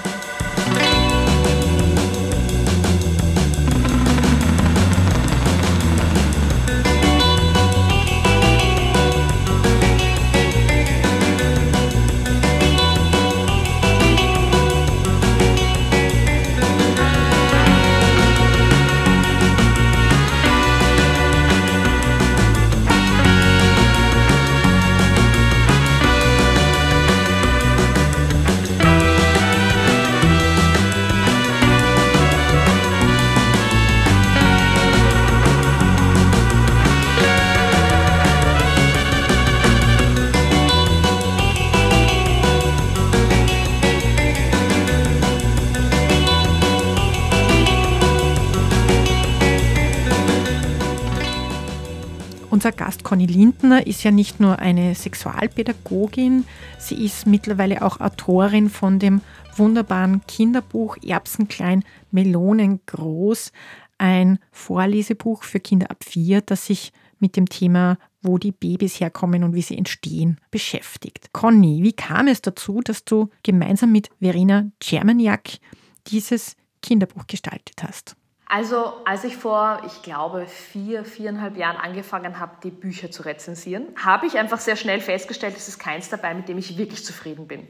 Conny 53.09 53.25
Lindner 53.25 53.87
ist 53.87 54.03
ja 54.03 54.11
nicht 54.11 54.39
nur 54.39 54.59
eine 54.59 54.93
Sexualpädagogin, 54.93 56.45
sie 56.77 57.03
ist 57.03 57.25
mittlerweile 57.25 57.81
auch 57.81 57.99
Autorin 57.99 58.69
von 58.69 58.99
dem 58.99 59.21
wunderbaren 59.55 60.21
Kinderbuch 60.27 60.95
Erbsenklein, 61.01 61.83
Melonen 62.11 62.81
groß, 62.85 63.51
ein 63.97 64.37
Vorlesebuch 64.51 65.41
für 65.41 65.59
Kinder 65.59 65.89
ab 65.89 66.03
vier, 66.03 66.41
das 66.41 66.67
sich 66.67 66.93
mit 67.17 67.35
dem 67.35 67.49
Thema, 67.49 67.97
wo 68.21 68.37
die 68.37 68.51
Babys 68.51 68.99
herkommen 68.99 69.43
und 69.43 69.55
wie 69.55 69.63
sie 69.63 69.79
entstehen, 69.79 70.39
beschäftigt. 70.51 71.33
Conny, 71.33 71.81
wie 71.81 71.93
kam 71.93 72.27
es 72.27 72.43
dazu, 72.43 72.81
dass 72.81 73.05
du 73.05 73.31
gemeinsam 73.41 73.91
mit 73.91 74.11
Verena 74.19 74.69
Czermaniak 74.79 75.57
dieses 76.05 76.55
Kinderbuch 76.83 77.25
gestaltet 77.25 77.81
hast? 77.81 78.18
Also, 78.51 78.93
als 79.05 79.23
ich 79.25 79.37
vor, 79.37 79.83
ich 79.85 80.01
glaube, 80.01 80.47
vier, 80.47 81.05
viereinhalb 81.05 81.55
Jahren 81.55 81.77
angefangen 81.77 82.39
habe, 82.39 82.53
die 82.63 82.71
Bücher 82.71 83.11
zu 83.11 83.21
rezensieren, 83.21 83.85
habe 84.03 84.25
ich 84.25 84.39
einfach 84.39 84.59
sehr 84.59 84.75
schnell 84.75 85.01
festgestellt, 85.01 85.55
es 85.55 85.67
ist 85.67 85.77
keins 85.77 86.09
dabei, 86.09 86.33
mit 86.33 86.49
dem 86.49 86.57
ich 86.57 86.75
wirklich 86.75 87.05
zufrieden 87.05 87.47
bin. 87.47 87.69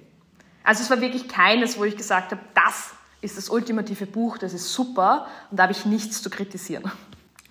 Also 0.63 0.81
es 0.81 0.89
war 0.89 1.01
wirklich 1.01 1.27
keines, 1.27 1.77
wo 1.77 1.83
ich 1.83 1.97
gesagt 1.97 2.31
habe, 2.31 2.41
das 2.53 2.93
ist 3.19 3.37
das 3.37 3.49
ultimative 3.49 4.05
Buch, 4.05 4.37
das 4.37 4.53
ist 4.53 4.73
super 4.73 5.27
und 5.51 5.59
da 5.59 5.63
habe 5.63 5.73
ich 5.73 5.85
nichts 5.85 6.21
zu 6.21 6.29
kritisieren. 6.29 6.89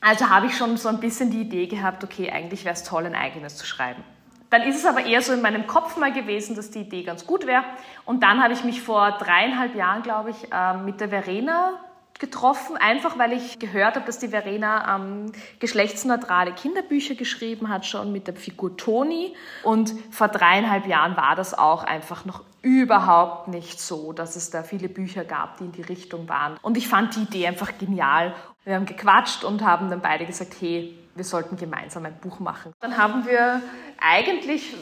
Also 0.01 0.31
habe 0.31 0.47
ich 0.47 0.57
schon 0.57 0.79
so 0.79 0.89
ein 0.89 0.99
bisschen 0.99 1.31
die 1.31 1.43
Idee 1.43 1.67
gehabt, 1.67 2.03
okay, 2.05 2.31
eigentlich 2.31 2.65
wäre 2.65 2.77
es 2.77 2.83
toll, 2.83 3.05
ein 3.05 3.15
eigenes 3.15 3.57
zu 3.57 3.67
schreiben. 3.67 4.03
Dann 4.49 4.63
ist 4.63 4.77
es 4.77 4.87
aber 4.87 5.05
eher 5.05 5.21
so 5.21 5.35
in 5.35 5.43
meinem 5.43 5.67
Kopf 5.67 5.99
mal 5.99 6.15
gewesen, 6.15 6.57
dass 6.57 6.71
die 6.71 6.81
Idee 6.81 7.03
ganz 7.03 7.27
gut 7.27 7.47
wäre. 7.47 7.65
Und 8.07 8.23
dann 8.23 8.43
habe 8.43 8.55
ich 8.55 8.65
mich 8.65 8.81
vor 8.81 9.19
dreieinhalb 9.19 9.75
Jahren, 9.75 10.03
glaube 10.03 10.31
ich, 10.31 10.37
ähm, 10.51 10.87
mit 10.87 11.01
der 11.03 11.11
Verena 11.11 11.79
getroffen, 12.19 12.77
einfach 12.77 13.19
weil 13.19 13.33
ich 13.33 13.59
gehört 13.59 13.97
habe, 13.97 14.07
dass 14.07 14.19
die 14.19 14.29
Verena 14.29 14.97
ähm, 14.97 15.33
geschlechtsneutrale 15.61 16.53
Kinderbücher 16.53 17.15
geschrieben 17.15 17.69
hat, 17.69 17.87
schon 17.87 18.13
mit 18.13 18.27
der 18.27 18.35
Figur 18.35 18.77
Toni. 18.77 19.35
Und 19.63 19.95
vor 20.11 20.29
dreieinhalb 20.29 20.87
Jahren 20.87 21.17
war 21.17 21.37
das 21.37 21.57
auch 21.57 21.85
einfach 21.85 22.25
noch 22.25 22.43
überhaupt 22.63 23.49
nicht 23.49 23.81
so, 23.81 24.13
dass 24.13 24.37
es 24.37 24.51
da 24.51 24.63
viele 24.63 24.89
Bücher 24.89 25.25
gab, 25.25 25.59
die 25.59 25.65
in 25.65 25.73
die 25.73 25.83
Richtung 25.83 26.29
waren. 26.29 26.57
Und 26.63 26.77
ich 26.77 26.89
fand 26.89 27.15
die 27.17 27.23
Idee 27.23 27.47
einfach 27.47 27.79
genial. 27.79 28.35
Wir 28.65 28.75
haben 28.75 28.87
gequatscht 28.87 29.45
und 29.45 29.63
haben 29.63 29.89
dann 29.89 30.01
beide 30.01 30.27
gesagt, 30.27 30.55
hey, 30.61 30.99
wir 31.15 31.25
sollten 31.25 31.57
gemeinsam 31.57 32.05
ein 32.07 32.19
Buch 32.21 32.39
machen. 32.39 32.73
Dann 32.81 32.97
haben 32.97 33.27
wir 33.27 33.63
eigentlich 34.01 34.75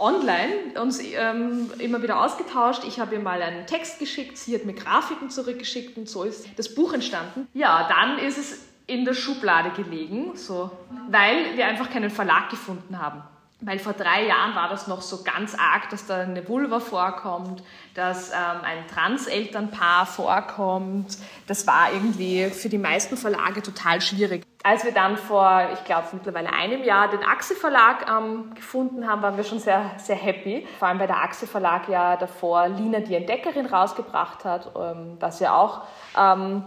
online 0.00 0.80
uns 0.80 1.00
ähm, 1.00 1.70
immer 1.78 2.02
wieder 2.02 2.24
ausgetauscht. 2.24 2.82
Ich 2.86 2.98
habe 3.00 3.14
ihr 3.14 3.20
mal 3.20 3.42
einen 3.42 3.66
Text 3.66 3.98
geschickt, 3.98 4.36
sie 4.36 4.54
hat 4.54 4.64
mir 4.64 4.74
Grafiken 4.74 5.30
zurückgeschickt 5.30 5.96
und 5.98 6.08
so 6.08 6.24
ist 6.24 6.46
das 6.56 6.74
Buch 6.74 6.92
entstanden. 6.92 7.48
Ja, 7.54 7.88
dann 7.88 8.18
ist 8.18 8.38
es 8.38 8.64
in 8.86 9.04
der 9.04 9.14
Schublade 9.14 9.70
gelegen, 9.70 10.32
so, 10.34 10.70
weil 11.08 11.56
wir 11.56 11.66
einfach 11.66 11.90
keinen 11.90 12.10
Verlag 12.10 12.50
gefunden 12.50 12.98
haben. 12.98 13.22
Weil 13.60 13.78
vor 13.78 13.92
drei 13.92 14.26
Jahren 14.26 14.54
war 14.54 14.68
das 14.68 14.86
noch 14.86 15.02
so 15.02 15.22
ganz 15.22 15.54
arg, 15.54 15.90
dass 15.90 16.06
da 16.06 16.20
eine 16.20 16.48
Vulva 16.48 16.80
vorkommt, 16.80 17.62
dass 17.94 18.30
ähm, 18.30 18.36
ein 18.62 18.86
Transelternpaar 18.88 20.06
vorkommt. 20.06 21.18
Das 21.46 21.66
war 21.66 21.92
irgendwie 21.92 22.48
für 22.50 22.68
die 22.68 22.78
meisten 22.78 23.16
Verlage 23.16 23.62
total 23.62 24.00
schwierig. 24.00 24.44
Als 24.62 24.84
wir 24.84 24.92
dann 24.92 25.16
vor, 25.16 25.68
ich 25.74 25.84
glaube, 25.84 26.08
mittlerweile 26.12 26.52
einem 26.52 26.84
Jahr 26.84 27.08
den 27.08 27.22
Achse 27.22 27.54
Verlag 27.54 28.06
ähm, 28.10 28.54
gefunden 28.54 29.06
haben, 29.06 29.22
waren 29.22 29.36
wir 29.36 29.44
schon 29.44 29.58
sehr, 29.58 29.90
sehr 29.98 30.16
happy. 30.16 30.66
Vor 30.78 30.88
allem, 30.88 30.98
weil 30.98 31.06
der 31.06 31.22
Achse 31.22 31.46
Verlag 31.46 31.88
ja 31.88 32.16
davor 32.16 32.68
Lina 32.68 33.00
die 33.00 33.14
Entdeckerin 33.14 33.66
rausgebracht 33.66 34.44
hat, 34.44 34.70
ähm, 34.76 35.16
was 35.18 35.40
ja 35.40 35.54
auch 35.54 35.82
ähm, 36.16 36.64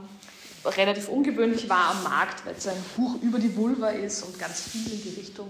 relativ 0.66 1.10
ungewöhnlich 1.10 1.70
war 1.70 1.92
am 1.92 2.04
Markt, 2.04 2.46
weil 2.46 2.56
es 2.56 2.68
ein 2.68 2.84
Buch 2.96 3.16
über 3.22 3.38
die 3.38 3.56
Vulva 3.56 3.90
ist 3.90 4.24
und 4.24 4.40
ganz 4.40 4.70
viel 4.70 4.92
in 4.92 5.02
die 5.02 5.20
Richtung 5.20 5.50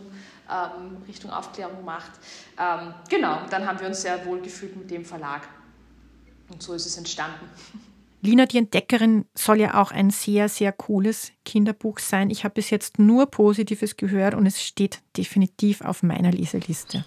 ähm, 0.54 0.98
Richtung 1.08 1.32
Aufklärung 1.32 1.84
macht. 1.84 2.12
Ähm, 2.60 2.94
genau, 3.10 3.42
dann 3.50 3.66
haben 3.68 3.80
wir 3.80 3.88
uns 3.88 4.02
sehr 4.02 4.26
wohl 4.26 4.42
gefühlt 4.42 4.76
mit 4.76 4.92
dem 4.92 5.06
Verlag. 5.06 5.48
Und 6.52 6.62
so 6.62 6.74
ist 6.74 6.86
es 6.86 6.98
entstanden. 6.98 7.50
Lina 8.22 8.46
die 8.46 8.58
Entdeckerin 8.58 9.26
soll 9.36 9.60
ja 9.60 9.82
auch 9.82 9.92
ein 9.92 10.10
sehr, 10.10 10.48
sehr 10.48 10.72
cooles 10.72 11.34
Kinderbuch 11.44 12.00
sein. 12.00 12.30
Ich 12.30 12.46
habe 12.46 12.54
bis 12.54 12.70
jetzt 12.70 12.98
nur 12.98 13.26
Positives 13.26 13.98
gehört 13.98 14.34
und 14.34 14.46
es 14.46 14.64
steht 14.64 15.02
definitiv 15.18 15.82
auf 15.82 16.04
meiner 16.04 16.32
Leseliste. 16.32 17.04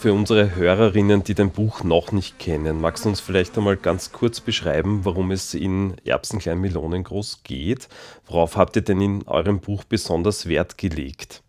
Für 0.00 0.12
unsere 0.12 0.54
Hörerinnen, 0.54 1.24
die 1.24 1.34
dein 1.34 1.50
Buch 1.50 1.82
noch 1.82 2.12
nicht 2.12 2.38
kennen, 2.38 2.80
magst 2.80 3.04
du 3.04 3.08
uns 3.08 3.18
vielleicht 3.18 3.58
einmal 3.58 3.76
ganz 3.76 4.12
kurz 4.12 4.38
beschreiben, 4.38 5.04
worum 5.04 5.32
es 5.32 5.54
in 5.54 5.96
Erbsenklein 6.04 6.60
Melonengroß 6.60 7.42
geht? 7.42 7.88
Worauf 8.28 8.56
habt 8.56 8.76
ihr 8.76 8.82
denn 8.82 9.00
in 9.00 9.26
eurem 9.26 9.58
Buch 9.58 9.82
besonders 9.82 10.48
Wert 10.48 10.78
gelegt? 10.78 11.42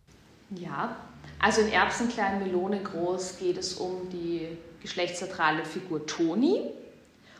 Ja, 0.56 0.96
also 1.38 1.60
in 1.60 1.70
Erbsenklein 1.70 2.40
Melonengroß 2.40 3.38
geht 3.38 3.56
es 3.56 3.74
um 3.74 4.10
die 4.10 4.48
geschlechtsneutrale 4.82 5.64
Figur 5.64 6.04
Toni. 6.08 6.62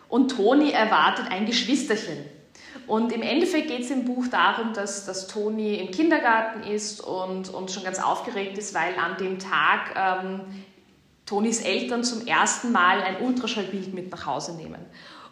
Und 0.09 0.37
Toni 0.37 0.71
erwartet 0.71 1.27
ein 1.29 1.45
Geschwisterchen. 1.45 2.19
Und 2.87 3.13
im 3.13 3.23
Endeffekt 3.23 3.67
geht 3.67 3.81
es 3.81 3.91
im 3.91 4.05
Buch 4.05 4.29
darum, 4.29 4.75
dass, 4.75 5.07
dass 5.07 5.27
Toni 5.27 5.75
im 5.75 5.91
Kindergarten 5.91 6.63
ist 6.63 7.01
und, 7.01 7.49
und 7.49 7.73
schon 7.73 7.83
ganz 7.83 8.01
aufgeregt 8.01 8.57
ist, 8.59 8.75
weil 8.75 8.95
an 8.97 9.17
dem 9.19 9.41
Tag 9.41 9.95
ähm, 9.97 10.41
Tonis 11.31 11.61
Eltern 11.61 12.03
zum 12.03 12.27
ersten 12.27 12.73
Mal 12.73 13.03
ein 13.03 13.21
Ultraschallbild 13.23 13.95
mit 13.95 14.11
nach 14.11 14.27
Hause 14.27 14.57
nehmen. 14.57 14.81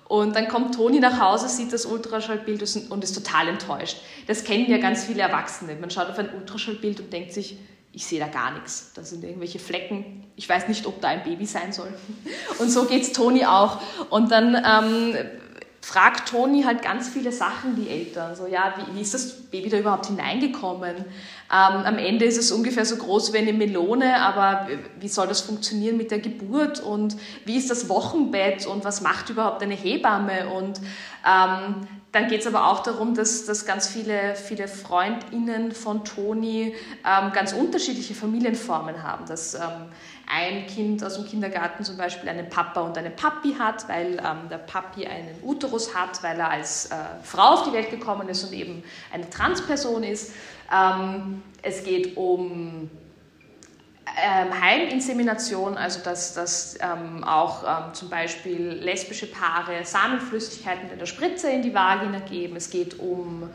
Und 0.07 0.37
dann 0.37 0.47
kommt 0.47 0.77
Toni 0.77 1.01
nach 1.01 1.19
Hause, 1.19 1.49
sieht 1.49 1.73
das 1.73 1.87
Ultraschallbild 1.87 2.63
und 2.89 3.03
ist 3.03 3.15
total 3.15 3.49
enttäuscht. 3.49 3.97
Das 4.29 4.45
kennen 4.45 4.71
ja 4.71 4.79
ganz 4.79 5.05
viele 5.05 5.23
Erwachsene. 5.23 5.75
Man 5.75 5.91
schaut 5.91 6.09
auf 6.09 6.17
ein 6.17 6.33
Ultraschallbild 6.33 7.01
und 7.01 7.13
denkt 7.13 7.33
sich, 7.33 7.59
ich 7.93 8.07
sehe 8.07 8.21
da 8.21 8.29
gar 8.29 8.53
nichts. 8.53 8.93
Da 8.95 9.03
sind 9.03 9.25
irgendwelche 9.25 9.59
Flecken. 9.59 10.25
Ich 10.37 10.49
weiß 10.49 10.69
nicht, 10.69 10.87
ob 10.87 11.01
da 11.01 11.09
ein 11.09 11.25
Baby 11.25 11.47
sein 11.47 11.73
soll. 11.73 11.93
Und 12.59 12.71
so 12.71 12.85
geht 12.85 13.03
es 13.03 13.13
Toni 13.13 13.45
auch. 13.45 13.81
Und 14.09 14.31
dann 14.31 14.55
ähm, 14.55 15.17
fragt 15.89 16.29
Toni 16.29 16.65
halt 16.65 16.83
ganz 16.83 17.09
viele 17.09 17.33
Sachen, 17.33 17.75
die 17.75 17.89
Eltern. 17.89 18.37
So, 18.37 18.47
ja, 18.47 18.75
wie, 18.77 18.95
wie 18.95 19.01
ist 19.01 19.15
das 19.15 19.33
Baby 19.33 19.71
da 19.71 19.79
überhaupt 19.79 20.05
hineingekommen? 20.05 20.97
Ähm, 20.97 21.05
am 21.51 21.97
Ende 21.97 22.27
ist 22.27 22.37
es 22.37 22.53
ungefähr 22.53 22.85
so 22.85 22.97
groß 22.97 23.33
wie 23.33 23.39
eine 23.39 23.55
Melone, 23.55 24.21
aber 24.21 24.69
wie 25.01 25.09
soll 25.09 25.27
das 25.27 25.41
funktionieren 25.41 25.97
mit 25.97 26.11
der 26.11 26.19
Geburt? 26.19 26.79
Und 26.81 27.17
wie 27.47 27.57
ist 27.57 27.71
das 27.71 27.89
Wochenbett? 27.89 28.67
Und 28.67 28.85
was 28.85 29.01
macht 29.01 29.31
überhaupt 29.31 29.63
eine 29.63 29.73
Hebamme? 29.73 30.51
Und 30.51 30.79
ähm, 31.27 31.89
dann 32.13 32.29
geht 32.29 32.43
es 32.43 32.47
aber 32.47 32.69
auch 32.69 32.81
darum, 32.81 33.15
dass, 33.15 33.47
dass 33.47 33.65
ganz 33.65 33.89
viele, 33.89 34.35
viele 34.35 34.69
FreundInnen 34.69 35.73
von 35.73 36.05
Toni 36.05 36.75
ähm, 37.07 37.33
ganz 37.33 37.55
unterschiedliche 37.55 38.15
Familienformen 38.15 39.03
haben. 39.03 39.25
Dass 39.25 39.55
ähm, 39.55 39.89
ein 40.29 40.67
Kind 40.67 41.03
aus 41.03 41.15
dem 41.15 41.27
Kindergarten 41.27 41.85
zum 41.85 41.97
Beispiel 41.97 42.29
einen 42.29 42.49
Papa 42.49 42.83
und 42.83 42.99
eine 42.99 43.11
Papi 43.11 43.55
hat, 43.59 43.89
weil 43.89 44.19
ähm, 44.19 44.49
der 44.51 44.59
Papi 44.59 45.07
einen 45.07 45.43
Uterus 45.43 45.95
hat, 45.95 46.23
weil 46.23 46.39
er 46.39 46.51
als 46.51 46.87
äh, 46.87 46.95
Frau 47.23 47.55
auf 47.55 47.63
die 47.65 47.73
Welt 47.73 47.91
gekommen 47.91 48.29
ist 48.29 48.45
und 48.45 48.53
eben 48.53 48.83
eine 49.13 49.29
Transperson 49.31 50.03
ist. 50.03 50.33
Ähm, 50.73 51.43
es 51.63 51.83
geht 51.83 52.17
um 52.17 52.91
ähm, 54.23 54.61
Heiminsemination, 54.61 55.77
also 55.77 56.01
dass, 56.03 56.35
dass 56.35 56.79
ähm, 56.81 57.25
auch 57.25 57.65
ähm, 57.65 57.95
zum 57.95 58.11
Beispiel 58.11 58.71
lesbische 58.83 59.27
Paare 59.27 59.85
Samenflüssigkeiten 59.85 60.91
in 60.91 60.99
der 60.99 61.07
Spritze 61.07 61.51
in 61.51 61.63
die 61.63 61.75
Vagina 61.75 62.19
geben. 62.21 62.57
Es 62.57 62.69
geht 62.69 62.99
um 62.99 63.49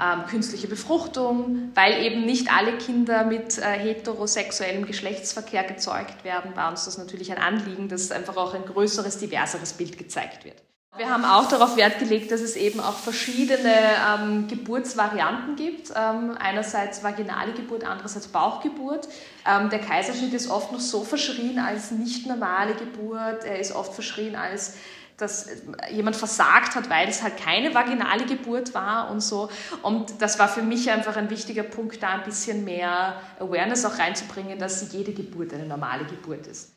ähm, 0.00 0.26
künstliche 0.26 0.68
Befruchtung, 0.68 1.70
weil 1.74 2.02
eben 2.02 2.24
nicht 2.24 2.52
alle 2.52 2.78
Kinder 2.78 3.24
mit 3.24 3.58
äh, 3.58 3.62
heterosexuellem 3.62 4.86
Geschlechtsverkehr 4.86 5.64
gezeugt 5.64 6.24
werden, 6.24 6.56
war 6.56 6.70
uns 6.70 6.84
das 6.84 6.98
natürlich 6.98 7.32
ein 7.32 7.38
Anliegen, 7.38 7.88
dass 7.88 8.10
einfach 8.10 8.36
auch 8.36 8.54
ein 8.54 8.64
größeres, 8.64 9.18
diverseres 9.18 9.72
Bild 9.72 9.98
gezeigt 9.98 10.44
wird. 10.44 10.62
Wir 10.96 11.10
haben 11.10 11.24
auch 11.24 11.48
darauf 11.48 11.76
Wert 11.76 12.00
gelegt, 12.00 12.32
dass 12.32 12.40
es 12.40 12.56
eben 12.56 12.80
auch 12.80 12.96
verschiedene 12.96 13.72
ähm, 13.72 14.48
Geburtsvarianten 14.48 15.54
gibt. 15.54 15.92
Ähm, 15.94 16.36
einerseits 16.40 17.04
vaginale 17.04 17.52
Geburt, 17.52 17.84
andererseits 17.84 18.26
Bauchgeburt. 18.26 19.08
Ähm, 19.46 19.70
der 19.70 19.78
Kaiserschnitt 19.78 20.34
ist 20.34 20.50
oft 20.50 20.72
noch 20.72 20.80
so 20.80 21.04
verschrien 21.04 21.60
als 21.60 21.92
nicht 21.92 22.26
normale 22.26 22.74
Geburt. 22.74 23.44
Er 23.44 23.60
ist 23.60 23.76
oft 23.76 23.94
verschrien 23.94 24.34
als 24.34 24.74
dass 25.18 25.48
jemand 25.90 26.16
versagt 26.16 26.76
hat, 26.76 26.88
weil 26.88 27.08
es 27.08 27.22
halt 27.22 27.36
keine 27.36 27.74
vaginale 27.74 28.24
Geburt 28.24 28.72
war 28.72 29.10
und 29.10 29.20
so. 29.20 29.50
Und 29.82 30.22
das 30.22 30.38
war 30.38 30.48
für 30.48 30.62
mich 30.62 30.90
einfach 30.90 31.16
ein 31.16 31.28
wichtiger 31.28 31.64
Punkt, 31.64 32.02
da 32.02 32.10
ein 32.10 32.22
bisschen 32.22 32.64
mehr 32.64 33.20
Awareness 33.40 33.84
auch 33.84 33.98
reinzubringen, 33.98 34.58
dass 34.58 34.92
jede 34.92 35.12
Geburt 35.12 35.52
eine 35.52 35.66
normale 35.66 36.04
Geburt 36.04 36.46
ist. 36.46 36.72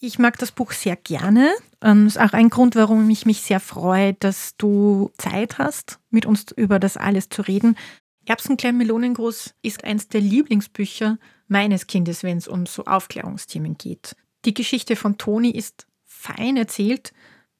Ich 0.00 0.18
mag 0.18 0.36
das 0.38 0.50
Buch 0.50 0.72
sehr 0.72 0.96
gerne. 0.96 1.52
Das 1.78 1.98
ist 1.98 2.20
auch 2.20 2.32
ein 2.32 2.50
Grund, 2.50 2.74
warum 2.74 3.08
ich 3.08 3.24
mich 3.24 3.42
sehr 3.42 3.60
freue, 3.60 4.14
dass 4.14 4.56
du 4.56 5.12
Zeit 5.18 5.58
hast, 5.58 6.00
mit 6.10 6.26
uns 6.26 6.46
über 6.56 6.80
das 6.80 6.96
alles 6.96 7.28
zu 7.28 7.42
reden. 7.42 7.76
Erbsenklein 8.24 8.76
Melonengroß 8.78 9.54
ist 9.62 9.84
eins 9.84 10.08
der 10.08 10.20
Lieblingsbücher 10.20 11.18
meines 11.46 11.86
Kindes, 11.86 12.24
wenn 12.24 12.38
es 12.38 12.48
um 12.48 12.66
so 12.66 12.84
Aufklärungsthemen 12.84 13.76
geht. 13.76 14.16
Die 14.44 14.54
Geschichte 14.54 14.96
von 14.96 15.18
Toni 15.18 15.50
ist 15.50 15.86
fein 16.04 16.56
erzählt 16.56 17.12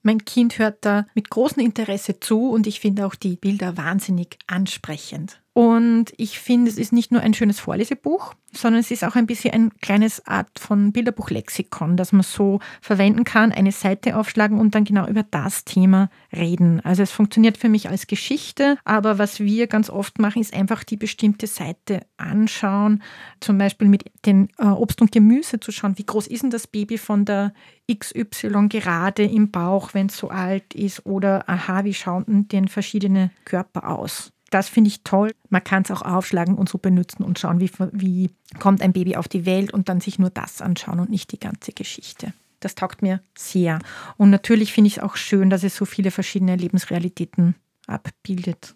mein 0.02 0.24
Kind 0.24 0.58
hört 0.58 0.84
da 0.84 1.06
mit 1.14 1.30
großem 1.30 1.62
Interesse 1.62 2.20
zu 2.20 2.50
und 2.50 2.66
ich 2.66 2.80
finde 2.80 3.06
auch 3.06 3.14
die 3.14 3.36
Bilder 3.36 3.76
wahnsinnig 3.76 4.38
ansprechend. 4.46 5.41
Und 5.54 6.14
ich 6.16 6.38
finde, 6.38 6.70
es 6.70 6.78
ist 6.78 6.94
nicht 6.94 7.12
nur 7.12 7.20
ein 7.20 7.34
schönes 7.34 7.60
Vorlesebuch, 7.60 8.34
sondern 8.52 8.80
es 8.80 8.90
ist 8.90 9.04
auch 9.04 9.16
ein 9.16 9.26
bisschen 9.26 9.52
ein 9.52 9.70
kleines 9.80 10.26
Art 10.26 10.58
von 10.58 10.92
Bilderbuchlexikon, 10.92 11.98
das 11.98 12.12
man 12.12 12.22
so 12.22 12.60
verwenden 12.80 13.24
kann, 13.24 13.52
eine 13.52 13.72
Seite 13.72 14.16
aufschlagen 14.16 14.58
und 14.58 14.74
dann 14.74 14.84
genau 14.84 15.06
über 15.06 15.24
das 15.24 15.66
Thema 15.66 16.08
reden. 16.34 16.80
Also 16.80 17.02
es 17.02 17.10
funktioniert 17.10 17.58
für 17.58 17.68
mich 17.68 17.90
als 17.90 18.06
Geschichte, 18.06 18.78
aber 18.84 19.18
was 19.18 19.40
wir 19.40 19.66
ganz 19.66 19.90
oft 19.90 20.18
machen, 20.18 20.40
ist 20.40 20.54
einfach 20.54 20.84
die 20.84 20.96
bestimmte 20.96 21.46
Seite 21.46 22.00
anschauen, 22.16 23.02
zum 23.40 23.58
Beispiel 23.58 23.88
mit 23.88 24.10
den 24.24 24.48
äh, 24.56 24.64
Obst 24.64 25.02
und 25.02 25.12
Gemüse 25.12 25.60
zu 25.60 25.70
schauen, 25.70 25.98
wie 25.98 26.06
groß 26.06 26.28
ist 26.28 26.44
denn 26.44 26.50
das 26.50 26.66
Baby 26.66 26.96
von 26.96 27.26
der 27.26 27.52
XY 27.92 28.68
gerade 28.68 29.24
im 29.24 29.50
Bauch, 29.50 29.92
wenn 29.92 30.06
es 30.06 30.16
so 30.16 30.30
alt 30.30 30.72
ist, 30.72 31.04
oder 31.04 31.46
aha, 31.46 31.84
wie 31.84 31.92
schauen 31.94 32.24
denn 32.26 32.48
den 32.48 32.68
verschiedene 32.68 33.30
Körper 33.44 33.90
aus? 33.90 34.32
Das 34.52 34.68
finde 34.68 34.88
ich 34.88 35.02
toll. 35.02 35.32
Man 35.48 35.64
kann 35.64 35.82
es 35.82 35.90
auch 35.90 36.02
aufschlagen 36.02 36.56
und 36.56 36.68
so 36.68 36.78
benutzen 36.78 37.24
und 37.24 37.38
schauen, 37.38 37.60
wie, 37.60 37.70
wie 37.92 38.30
kommt 38.58 38.82
ein 38.82 38.92
Baby 38.92 39.16
auf 39.16 39.28
die 39.28 39.46
Welt 39.46 39.72
und 39.72 39.88
dann 39.88 40.00
sich 40.00 40.18
nur 40.18 40.30
das 40.30 40.60
anschauen 40.60 41.00
und 41.00 41.10
nicht 41.10 41.32
die 41.32 41.40
ganze 41.40 41.72
Geschichte. 41.72 42.32
Das 42.60 42.74
taugt 42.74 43.02
mir 43.02 43.20
sehr. 43.36 43.80
Und 44.16 44.30
natürlich 44.30 44.72
finde 44.72 44.88
ich 44.88 44.98
es 44.98 45.02
auch 45.02 45.16
schön, 45.16 45.50
dass 45.50 45.64
es 45.64 45.74
so 45.74 45.84
viele 45.84 46.10
verschiedene 46.10 46.56
Lebensrealitäten 46.56 47.56
abbildet. 47.86 48.74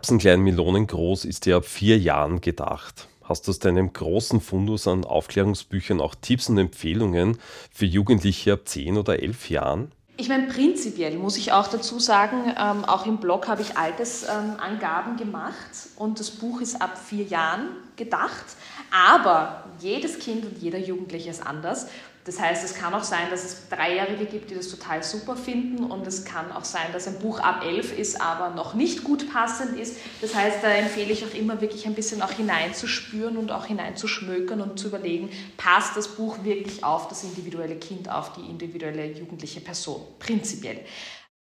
Erbsenklein 0.00 0.40
Melonen 0.40 0.86
groß 0.86 1.26
ist 1.26 1.44
ja 1.44 1.58
ab 1.58 1.66
vier 1.66 1.98
Jahren 1.98 2.40
gedacht. 2.40 3.06
Hast 3.22 3.46
du 3.46 3.50
aus 3.50 3.58
deinem 3.58 3.92
großen 3.92 4.40
Fundus 4.40 4.88
an 4.88 5.04
Aufklärungsbüchern 5.04 6.00
auch 6.00 6.14
Tipps 6.14 6.48
und 6.48 6.56
Empfehlungen 6.56 7.36
für 7.70 7.84
Jugendliche 7.84 8.54
ab 8.54 8.60
zehn 8.64 8.96
oder 8.96 9.22
elf 9.22 9.50
Jahren? 9.50 9.92
Ich 10.16 10.30
meine, 10.30 10.46
prinzipiell 10.46 11.18
muss 11.18 11.36
ich 11.36 11.52
auch 11.52 11.68
dazu 11.68 11.98
sagen, 11.98 12.54
ähm, 12.58 12.86
auch 12.86 13.04
im 13.04 13.18
Blog 13.18 13.46
habe 13.46 13.60
ich 13.60 13.76
Altersangaben 13.76 15.18
gemacht 15.18 15.70
und 15.96 16.18
das 16.18 16.30
Buch 16.30 16.62
ist 16.62 16.80
ab 16.80 16.96
vier 16.96 17.24
Jahren 17.24 17.68
gedacht. 17.96 18.46
Aber 18.90 19.64
jedes 19.80 20.18
Kind 20.18 20.46
und 20.46 20.62
jeder 20.62 20.78
Jugendliche 20.78 21.28
ist 21.28 21.46
anders. 21.46 21.88
Das 22.24 22.38
heißt, 22.38 22.62
es 22.64 22.74
kann 22.74 22.92
auch 22.92 23.02
sein, 23.02 23.30
dass 23.30 23.44
es 23.44 23.68
Dreijährige 23.70 24.26
gibt, 24.26 24.50
die 24.50 24.54
das 24.54 24.68
total 24.68 25.02
super 25.02 25.36
finden 25.36 25.84
und 25.84 26.06
es 26.06 26.26
kann 26.26 26.52
auch 26.52 26.64
sein, 26.64 26.92
dass 26.92 27.08
ein 27.08 27.18
Buch 27.18 27.40
ab 27.40 27.64
elf 27.64 27.96
ist, 27.96 28.20
aber 28.20 28.50
noch 28.50 28.74
nicht 28.74 29.04
gut 29.04 29.32
passend 29.32 29.78
ist. 29.78 29.96
Das 30.20 30.34
heißt, 30.34 30.58
da 30.62 30.68
empfehle 30.68 31.12
ich 31.12 31.24
auch 31.24 31.34
immer 31.34 31.62
wirklich 31.62 31.86
ein 31.86 31.94
bisschen 31.94 32.20
auch 32.20 32.32
hineinzuspüren 32.32 33.38
und 33.38 33.50
auch 33.50 33.64
hineinzuschmökern 33.64 34.60
und 34.60 34.78
zu 34.78 34.88
überlegen, 34.88 35.30
passt 35.56 35.96
das 35.96 36.08
Buch 36.08 36.44
wirklich 36.44 36.84
auf 36.84 37.08
das 37.08 37.24
individuelle 37.24 37.76
Kind, 37.76 38.10
auf 38.10 38.34
die 38.34 38.42
individuelle 38.42 39.06
jugendliche 39.06 39.62
Person, 39.62 40.02
prinzipiell. 40.18 40.84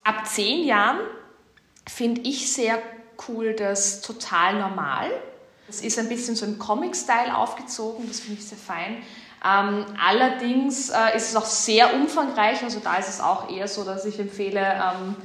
Ab 0.04 0.26
zehn 0.26 0.66
Jahren 0.66 1.00
finde 1.86 2.22
ich 2.22 2.52
sehr 2.52 2.82
cool 3.28 3.54
das 3.54 4.02
Total 4.02 4.58
Normal. 4.58 5.12
Es 5.68 5.82
ist 5.82 6.00
ein 6.00 6.10
bisschen 6.10 6.36
so 6.36 6.46
im 6.46 6.58
Comic-Style 6.58 7.36
aufgezogen, 7.36 8.08
das 8.08 8.22
finde 8.22 8.40
ich 8.40 8.48
sehr 8.48 8.58
fein. 8.58 9.04
Ähm, 9.44 9.86
allerdings 10.00 10.90
äh, 10.90 11.16
ist 11.16 11.30
es 11.30 11.36
auch 11.36 11.46
sehr 11.46 11.96
umfangreich, 11.96 12.62
also 12.64 12.80
da 12.80 12.98
ist 12.98 13.10
es 13.10 13.20
auch 13.20 13.50
eher 13.50 13.68
so, 13.68 13.84
dass 13.84 14.06
ich 14.06 14.20
empfehle, 14.20 14.62
ähm, 14.62 15.16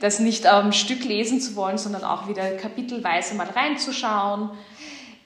das 0.00 0.18
nicht 0.18 0.46
am 0.46 0.72
Stück 0.72 1.04
lesen 1.04 1.42
zu 1.42 1.56
wollen, 1.56 1.76
sondern 1.76 2.02
auch 2.02 2.26
wieder 2.26 2.56
kapitelweise 2.56 3.34
mal 3.34 3.48
reinzuschauen. 3.48 4.50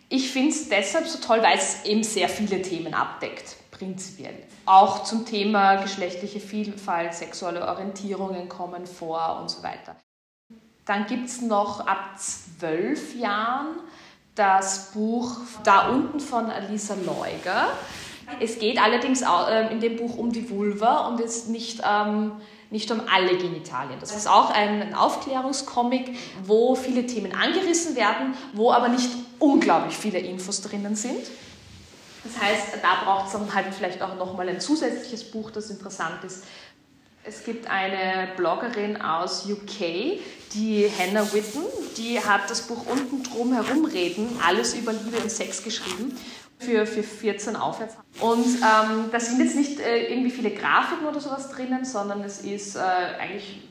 Ich 0.08 0.32
finde 0.32 0.50
es 0.50 0.68
deshalb 0.68 1.06
so 1.06 1.20
toll, 1.20 1.40
weil 1.42 1.56
es 1.56 1.84
eben 1.84 2.02
sehr 2.02 2.28
viele 2.28 2.60
Themen 2.60 2.92
abdeckt, 2.92 3.54
prinzipiell. 3.70 4.34
Auch 4.66 5.04
zum 5.04 5.24
Thema 5.24 5.76
geschlechtliche 5.76 6.40
Vielfalt, 6.40 7.14
sexuelle 7.14 7.68
Orientierungen 7.68 8.48
kommen 8.48 8.86
vor 8.86 9.38
und 9.40 9.48
so 9.48 9.62
weiter. 9.62 9.94
Dann 10.86 11.06
gibt 11.06 11.28
es 11.28 11.40
noch 11.40 11.86
ab 11.86 12.18
zwölf 12.18 13.14
Jahren 13.14 13.76
das 14.34 14.90
Buch 14.90 15.36
Da 15.62 15.88
unten 15.88 16.18
von 16.18 16.50
Alisa 16.50 16.94
Leuger. 16.94 17.68
Es 18.40 18.58
geht 18.58 18.80
allerdings 18.80 19.22
ähm, 19.22 19.70
in 19.70 19.80
dem 19.80 19.96
Buch 19.96 20.16
um 20.16 20.32
die 20.32 20.48
Vulva 20.48 21.08
und 21.08 21.20
jetzt 21.20 21.48
nicht, 21.48 21.80
ähm, 21.88 22.32
nicht 22.70 22.90
um 22.90 23.02
alle 23.12 23.36
Genitalien. 23.36 23.98
Das 24.00 24.14
ist 24.14 24.28
auch 24.28 24.50
ein 24.50 24.94
Aufklärungscomic, 24.94 26.16
wo 26.44 26.74
viele 26.74 27.06
Themen 27.06 27.34
angerissen 27.34 27.96
werden, 27.96 28.34
wo 28.52 28.72
aber 28.72 28.88
nicht 28.88 29.10
unglaublich 29.38 29.96
viele 29.96 30.18
Infos 30.18 30.62
drinnen 30.62 30.94
sind. 30.94 31.26
Das 32.24 32.40
heißt, 32.40 32.66
da 32.82 33.04
braucht 33.04 33.26
es 33.26 33.32
dann 33.32 33.54
halt 33.54 33.66
vielleicht 33.74 34.02
auch 34.02 34.14
nochmal 34.16 34.48
ein 34.48 34.60
zusätzliches 34.60 35.30
Buch, 35.30 35.50
das 35.50 35.70
interessant 35.70 36.22
ist. 36.24 36.44
Es 37.22 37.44
gibt 37.44 37.68
eine 37.68 38.28
Bloggerin 38.36 39.00
aus 39.00 39.46
UK, 39.46 40.20
die 40.54 40.90
Hannah 40.98 41.30
Witten, 41.34 41.62
die 41.98 42.18
hat 42.18 42.48
das 42.48 42.62
Buch 42.62 42.86
unten 42.86 43.22
drum 43.22 43.52
herumreden, 43.52 44.26
alles 44.46 44.74
über 44.74 44.92
Liebe 44.92 45.18
und 45.18 45.30
Sex 45.30 45.62
geschrieben 45.62 46.16
für, 46.60 46.86
für 46.86 47.02
14 47.02 47.56
aufwärts. 47.56 47.96
Und 48.20 48.44
ähm, 48.44 49.10
da 49.10 49.18
sind 49.18 49.40
jetzt 49.40 49.56
nicht 49.56 49.80
äh, 49.80 50.12
irgendwie 50.12 50.30
viele 50.30 50.50
Grafiken 50.50 51.06
oder 51.06 51.18
sowas 51.18 51.48
drinnen, 51.50 51.84
sondern 51.84 52.22
es 52.22 52.42
ist 52.42 52.76
äh, 52.76 52.80
eigentlich 52.80 53.62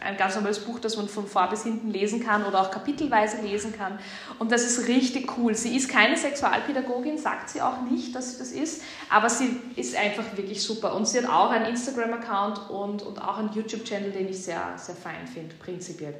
ein 0.00 0.16
ganz 0.16 0.34
normales 0.34 0.58
Buch, 0.58 0.78
das 0.78 0.96
man 0.96 1.08
von 1.08 1.26
vor 1.26 1.48
bis 1.48 1.62
hinten 1.62 1.90
lesen 1.90 2.24
kann 2.24 2.44
oder 2.44 2.60
auch 2.60 2.70
kapitelweise 2.70 3.40
lesen 3.42 3.74
kann. 3.76 3.98
Und 4.38 4.52
das 4.52 4.62
ist 4.62 4.88
richtig 4.88 5.36
cool. 5.38 5.54
Sie 5.54 5.76
ist 5.76 5.88
keine 5.88 6.16
Sexualpädagogin, 6.16 7.18
sagt 7.18 7.50
sie 7.50 7.62
auch 7.62 7.82
nicht, 7.90 8.14
dass 8.14 8.32
sie 8.32 8.38
das 8.38 8.52
ist, 8.52 8.82
aber 9.10 9.30
sie 9.30 9.60
ist 9.76 9.96
einfach 9.96 10.36
wirklich 10.36 10.62
super. 10.62 10.94
Und 10.94 11.06
sie 11.06 11.18
hat 11.18 11.28
auch 11.28 11.50
einen 11.50 11.66
Instagram-Account 11.66 12.70
und, 12.70 13.02
und 13.02 13.22
auch 13.22 13.38
einen 13.38 13.52
YouTube-Channel, 13.52 14.12
den 14.12 14.28
ich 14.28 14.44
sehr, 14.44 14.74
sehr 14.76 14.94
fein 14.94 15.26
finde, 15.26 15.54
prinzipiell 15.56 16.14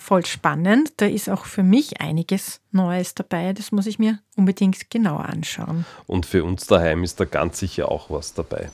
voll 0.00 0.26
spannend. 0.26 0.92
Da 0.96 1.06
ist 1.06 1.28
auch 1.28 1.44
für 1.44 1.62
mich 1.62 2.00
einiges 2.00 2.60
Neues 2.72 3.14
dabei. 3.14 3.52
Das 3.52 3.70
muss 3.70 3.86
ich 3.86 3.98
mir 3.98 4.18
unbedingt 4.36 4.90
genauer 4.90 5.26
anschauen. 5.26 5.84
Und 6.06 6.26
für 6.26 6.42
uns 6.44 6.66
daheim 6.66 7.04
ist 7.04 7.20
da 7.20 7.24
ganz 7.24 7.58
sicher 7.58 7.90
auch 7.90 8.10
was 8.10 8.34
dabei. 8.34 8.70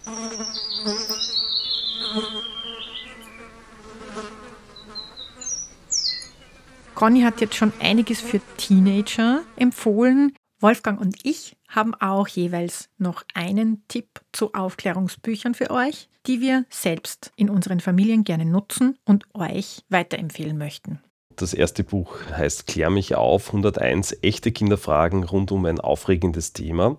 Conny 6.94 7.20
hat 7.20 7.42
jetzt 7.42 7.56
schon 7.56 7.74
einiges 7.78 8.22
für 8.22 8.40
Teenager 8.56 9.42
empfohlen. 9.56 10.32
Wolfgang 10.60 10.98
und 10.98 11.16
ich 11.24 11.56
haben 11.68 11.94
auch 11.94 12.26
jeweils 12.26 12.88
noch 12.96 13.24
einen 13.34 13.86
Tipp 13.88 14.22
zu 14.32 14.54
Aufklärungsbüchern 14.54 15.52
für 15.52 15.70
euch, 15.70 16.08
die 16.26 16.40
wir 16.40 16.64
selbst 16.70 17.32
in 17.36 17.50
unseren 17.50 17.80
Familien 17.80 18.24
gerne 18.24 18.46
nutzen 18.46 18.98
und 19.04 19.26
euch 19.34 19.84
weiterempfehlen 19.90 20.56
möchten. 20.56 21.00
Das 21.36 21.52
erste 21.52 21.84
Buch 21.84 22.16
heißt 22.32 22.66
Klär 22.66 22.88
mich 22.88 23.14
auf, 23.14 23.48
101 23.48 24.16
echte 24.22 24.52
Kinderfragen 24.52 25.22
rund 25.22 25.52
um 25.52 25.66
ein 25.66 25.78
aufregendes 25.78 26.54
Thema 26.54 26.96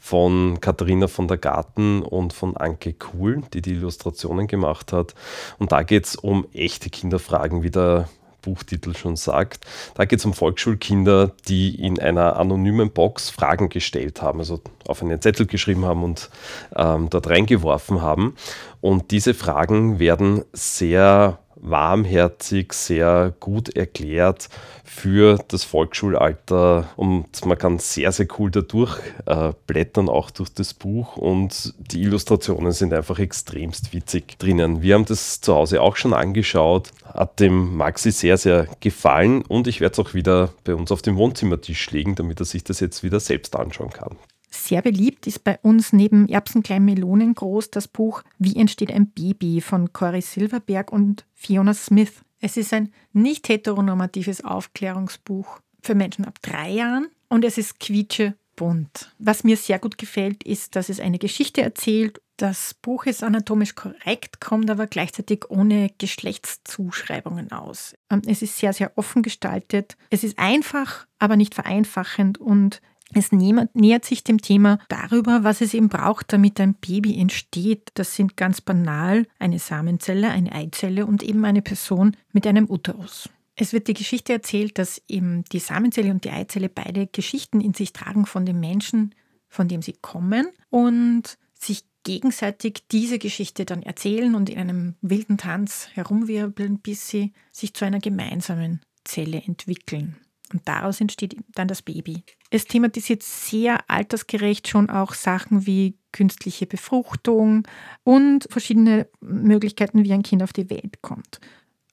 von 0.00 0.60
Katharina 0.60 1.06
von 1.06 1.28
der 1.28 1.38
Garten 1.38 2.02
und 2.02 2.32
von 2.32 2.56
Anke 2.56 2.92
Kuhl, 2.92 3.42
die 3.54 3.62
die 3.62 3.74
Illustrationen 3.74 4.48
gemacht 4.48 4.92
hat. 4.92 5.14
Und 5.58 5.70
da 5.70 5.84
geht 5.84 6.06
es 6.06 6.16
um 6.16 6.46
echte 6.52 6.90
Kinderfragen, 6.90 7.62
wie 7.62 7.70
der 7.70 8.08
Buchtitel 8.42 8.96
schon 8.96 9.16
sagt. 9.16 9.66
Da 9.94 10.04
geht 10.04 10.18
es 10.20 10.24
um 10.24 10.32
Volksschulkinder, 10.32 11.32
die 11.48 11.74
in 11.74 12.00
einer 12.00 12.36
anonymen 12.36 12.90
Box 12.90 13.30
Fragen 13.30 13.68
gestellt 13.68 14.20
haben, 14.20 14.40
also 14.40 14.60
auf 14.86 15.02
einen 15.02 15.20
Zettel 15.20 15.46
geschrieben 15.46 15.84
haben 15.84 16.02
und 16.02 16.30
ähm, 16.74 17.08
dort 17.10 17.28
reingeworfen 17.28 18.02
haben. 18.02 18.34
Und 18.80 19.10
diese 19.10 19.34
Fragen 19.34 19.98
werden 19.98 20.44
sehr 20.52 21.38
warmherzig, 21.56 22.72
sehr 22.72 23.34
gut 23.40 23.74
erklärt 23.76 24.48
für 24.84 25.38
das 25.48 25.64
Volksschulalter 25.64 26.88
und 26.96 27.44
man 27.44 27.58
kann 27.58 27.78
sehr, 27.78 28.12
sehr 28.12 28.26
cool 28.38 28.50
dadurch 28.50 28.98
äh, 29.26 29.52
blättern, 29.66 30.08
auch 30.08 30.30
durch 30.30 30.50
das 30.50 30.74
Buch 30.74 31.16
und 31.16 31.74
die 31.78 32.02
Illustrationen 32.02 32.72
sind 32.72 32.92
einfach 32.92 33.18
extremst 33.18 33.92
witzig 33.92 34.38
drinnen. 34.38 34.82
Wir 34.82 34.94
haben 34.94 35.04
das 35.04 35.40
zu 35.40 35.54
Hause 35.54 35.82
auch 35.82 35.96
schon 35.96 36.14
angeschaut, 36.14 36.90
hat 37.04 37.40
dem 37.40 37.76
Maxi 37.76 38.12
sehr, 38.12 38.38
sehr 38.38 38.68
gefallen 38.80 39.42
und 39.42 39.66
ich 39.66 39.80
werde 39.80 39.94
es 39.94 39.98
auch 39.98 40.14
wieder 40.14 40.50
bei 40.64 40.74
uns 40.74 40.92
auf 40.92 41.02
dem 41.02 41.16
Wohnzimmertisch 41.16 41.90
legen, 41.90 42.14
damit 42.14 42.40
er 42.40 42.46
sich 42.46 42.64
das 42.64 42.80
jetzt 42.80 43.02
wieder 43.02 43.20
selbst 43.20 43.56
anschauen 43.56 43.90
kann. 43.90 44.16
Sehr 44.56 44.82
beliebt 44.82 45.26
ist 45.26 45.44
bei 45.44 45.58
uns 45.62 45.92
neben 45.92 46.28
Erbsenklein 46.28 46.84
Melonen 46.84 47.34
groß 47.34 47.70
das 47.70 47.86
Buch 47.86 48.22
Wie 48.38 48.56
entsteht 48.56 48.90
ein 48.90 49.08
Baby 49.08 49.60
von 49.60 49.92
Cory 49.92 50.22
Silverberg 50.22 50.90
und 50.90 51.26
Fiona 51.34 51.74
Smith. 51.74 52.22
Es 52.40 52.56
ist 52.56 52.72
ein 52.72 52.92
nicht 53.12 53.48
heteronormatives 53.48 54.42
Aufklärungsbuch 54.44 55.60
für 55.82 55.94
Menschen 55.94 56.24
ab 56.24 56.38
drei 56.42 56.70
Jahren 56.70 57.08
und 57.28 57.44
es 57.44 57.58
ist 57.58 57.78
quietsche 57.78 58.34
bunt. 58.56 59.12
Was 59.18 59.44
mir 59.44 59.56
sehr 59.56 59.78
gut 59.78 59.98
gefällt, 59.98 60.42
ist, 60.42 60.74
dass 60.74 60.88
es 60.88 61.00
eine 61.00 61.18
Geschichte 61.18 61.62
erzählt. 61.62 62.20
Das 62.38 62.74
Buch 62.74 63.06
ist 63.06 63.22
anatomisch 63.22 63.74
korrekt, 63.74 64.40
kommt 64.40 64.70
aber 64.70 64.86
gleichzeitig 64.86 65.48
ohne 65.50 65.90
Geschlechtszuschreibungen 65.98 67.52
aus. 67.52 67.94
Ähm, 68.10 68.22
es 68.26 68.42
ist 68.42 68.58
sehr, 68.58 68.72
sehr 68.72 68.92
offen 68.96 69.22
gestaltet. 69.22 69.96
Es 70.10 70.24
ist 70.24 70.38
einfach, 70.38 71.06
aber 71.18 71.36
nicht 71.36 71.54
vereinfachend 71.54 72.38
und 72.38 72.80
es 73.14 73.30
nähert 73.30 74.04
sich 74.04 74.24
dem 74.24 74.40
Thema 74.40 74.78
darüber, 74.88 75.44
was 75.44 75.60
es 75.60 75.74
eben 75.74 75.88
braucht, 75.88 76.32
damit 76.32 76.60
ein 76.60 76.74
Baby 76.74 77.18
entsteht. 77.18 77.90
Das 77.94 78.16
sind 78.16 78.36
ganz 78.36 78.60
banal 78.60 79.26
eine 79.38 79.58
Samenzelle, 79.58 80.30
eine 80.30 80.52
Eizelle 80.52 81.06
und 81.06 81.22
eben 81.22 81.44
eine 81.44 81.62
Person 81.62 82.16
mit 82.32 82.46
einem 82.46 82.68
Uterus. 82.68 83.28
Es 83.54 83.72
wird 83.72 83.88
die 83.88 83.94
Geschichte 83.94 84.32
erzählt, 84.32 84.78
dass 84.78 85.00
eben 85.08 85.44
die 85.52 85.60
Samenzelle 85.60 86.10
und 86.10 86.24
die 86.24 86.30
Eizelle 86.30 86.68
beide 86.68 87.06
Geschichten 87.06 87.60
in 87.60 87.74
sich 87.74 87.92
tragen 87.92 88.26
von 88.26 88.44
dem 88.44 88.60
Menschen, 88.60 89.14
von 89.48 89.68
dem 89.68 89.80
sie 89.80 89.94
kommen 89.94 90.48
und 90.68 91.38
sich 91.54 91.84
gegenseitig 92.02 92.86
diese 92.92 93.18
Geschichte 93.18 93.64
dann 93.64 93.82
erzählen 93.82 94.34
und 94.34 94.50
in 94.50 94.58
einem 94.58 94.94
wilden 95.00 95.38
Tanz 95.38 95.88
herumwirbeln, 95.94 96.80
bis 96.80 97.08
sie 97.08 97.32
sich 97.50 97.72
zu 97.72 97.84
einer 97.84 97.98
gemeinsamen 97.98 98.80
Zelle 99.04 99.42
entwickeln. 99.42 100.16
Und 100.52 100.68
daraus 100.68 101.00
entsteht 101.00 101.36
dann 101.54 101.66
das 101.66 101.82
Baby. 101.82 102.22
Es 102.50 102.64
thematisiert 102.64 103.22
sehr 103.22 103.88
altersgerecht 103.90 104.68
schon 104.68 104.88
auch 104.88 105.14
Sachen 105.14 105.66
wie 105.66 105.96
künstliche 106.12 106.66
Befruchtung 106.66 107.66
und 108.04 108.46
verschiedene 108.50 109.08
Möglichkeiten, 109.20 110.04
wie 110.04 110.12
ein 110.12 110.22
Kind 110.22 110.42
auf 110.42 110.52
die 110.52 110.70
Welt 110.70 111.02
kommt. 111.02 111.40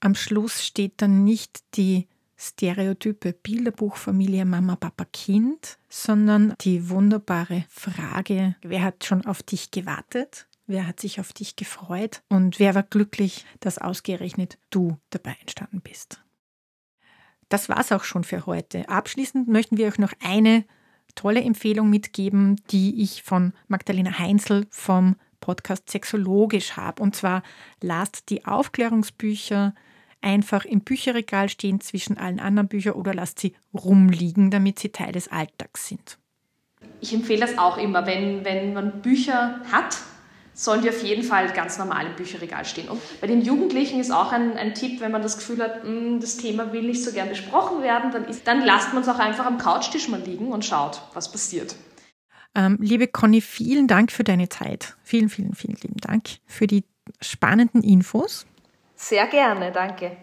Am 0.00 0.14
Schluss 0.14 0.64
steht 0.64 1.02
dann 1.02 1.24
nicht 1.24 1.60
die 1.74 2.08
stereotype 2.36 3.32
Bilderbuchfamilie 3.32 4.44
Mama, 4.44 4.76
Papa, 4.76 5.04
Kind, 5.12 5.78
sondern 5.88 6.54
die 6.60 6.88
wunderbare 6.88 7.64
Frage, 7.68 8.56
wer 8.62 8.82
hat 8.82 9.04
schon 9.04 9.24
auf 9.26 9.42
dich 9.42 9.70
gewartet? 9.70 10.46
Wer 10.66 10.86
hat 10.86 11.00
sich 11.00 11.20
auf 11.20 11.32
dich 11.32 11.56
gefreut? 11.56 12.22
Und 12.28 12.58
wer 12.58 12.74
war 12.74 12.82
glücklich, 12.82 13.44
dass 13.60 13.78
ausgerechnet 13.78 14.58
du 14.70 14.96
dabei 15.10 15.36
entstanden 15.40 15.82
bist? 15.82 16.23
Das 17.54 17.68
war 17.68 17.78
es 17.78 17.92
auch 17.92 18.02
schon 18.02 18.24
für 18.24 18.46
heute. 18.46 18.88
Abschließend 18.88 19.46
möchten 19.46 19.76
wir 19.76 19.86
euch 19.86 19.98
noch 19.98 20.12
eine 20.20 20.64
tolle 21.14 21.40
Empfehlung 21.40 21.88
mitgeben, 21.88 22.60
die 22.72 23.00
ich 23.00 23.22
von 23.22 23.52
Magdalena 23.68 24.18
Heinzel 24.18 24.66
vom 24.70 25.14
Podcast 25.38 25.88
Sexologisch 25.88 26.72
habe. 26.72 27.00
Und 27.00 27.14
zwar 27.14 27.44
lasst 27.80 28.28
die 28.30 28.44
Aufklärungsbücher 28.44 29.72
einfach 30.20 30.64
im 30.64 30.80
Bücherregal 30.80 31.48
stehen 31.48 31.80
zwischen 31.80 32.18
allen 32.18 32.40
anderen 32.40 32.66
Büchern 32.66 32.94
oder 32.94 33.14
lasst 33.14 33.38
sie 33.38 33.54
rumliegen, 33.72 34.50
damit 34.50 34.80
sie 34.80 34.88
Teil 34.88 35.12
des 35.12 35.28
Alltags 35.28 35.86
sind. 35.86 36.18
Ich 37.00 37.14
empfehle 37.14 37.46
das 37.46 37.56
auch 37.56 37.78
immer, 37.78 38.04
wenn, 38.04 38.44
wenn 38.44 38.74
man 38.74 39.00
Bücher 39.00 39.60
hat, 39.70 39.98
sollen 40.54 40.82
die 40.82 40.88
auf 40.88 41.02
jeden 41.02 41.24
Fall 41.24 41.52
ganz 41.52 41.78
normal 41.78 42.06
im 42.06 42.16
Bücherregal 42.16 42.64
stehen. 42.64 42.88
Und 42.88 43.00
bei 43.20 43.26
den 43.26 43.42
Jugendlichen 43.42 44.00
ist 44.00 44.10
auch 44.10 44.32
ein, 44.32 44.56
ein 44.56 44.74
Tipp, 44.74 45.00
wenn 45.00 45.12
man 45.12 45.20
das 45.20 45.36
Gefühl 45.36 45.62
hat, 45.62 45.84
mh, 45.84 45.90
hm, 45.90 46.20
das 46.20 46.36
Thema 46.36 46.72
will 46.72 46.82
nicht 46.82 47.02
so 47.02 47.12
gern 47.12 47.28
besprochen 47.28 47.82
werden, 47.82 48.12
dann, 48.12 48.24
ist, 48.24 48.46
dann 48.46 48.64
lasst 48.64 48.94
man 48.94 49.02
es 49.02 49.08
auch 49.08 49.18
einfach 49.18 49.44
am 49.44 49.58
Couchtisch 49.58 50.08
mal 50.08 50.20
liegen 50.20 50.48
und 50.48 50.64
schaut, 50.64 51.02
was 51.12 51.30
passiert. 51.30 51.74
Ähm, 52.54 52.78
liebe 52.80 53.08
Conny, 53.08 53.40
vielen 53.40 53.88
Dank 53.88 54.12
für 54.12 54.22
deine 54.22 54.48
Zeit. 54.48 54.96
Vielen, 55.02 55.28
vielen, 55.28 55.54
vielen 55.54 55.76
lieben 55.82 55.98
Dank 56.00 56.24
für 56.46 56.68
die 56.68 56.84
spannenden 57.20 57.82
Infos. 57.82 58.46
Sehr 58.94 59.26
gerne, 59.26 59.72
danke. 59.72 60.16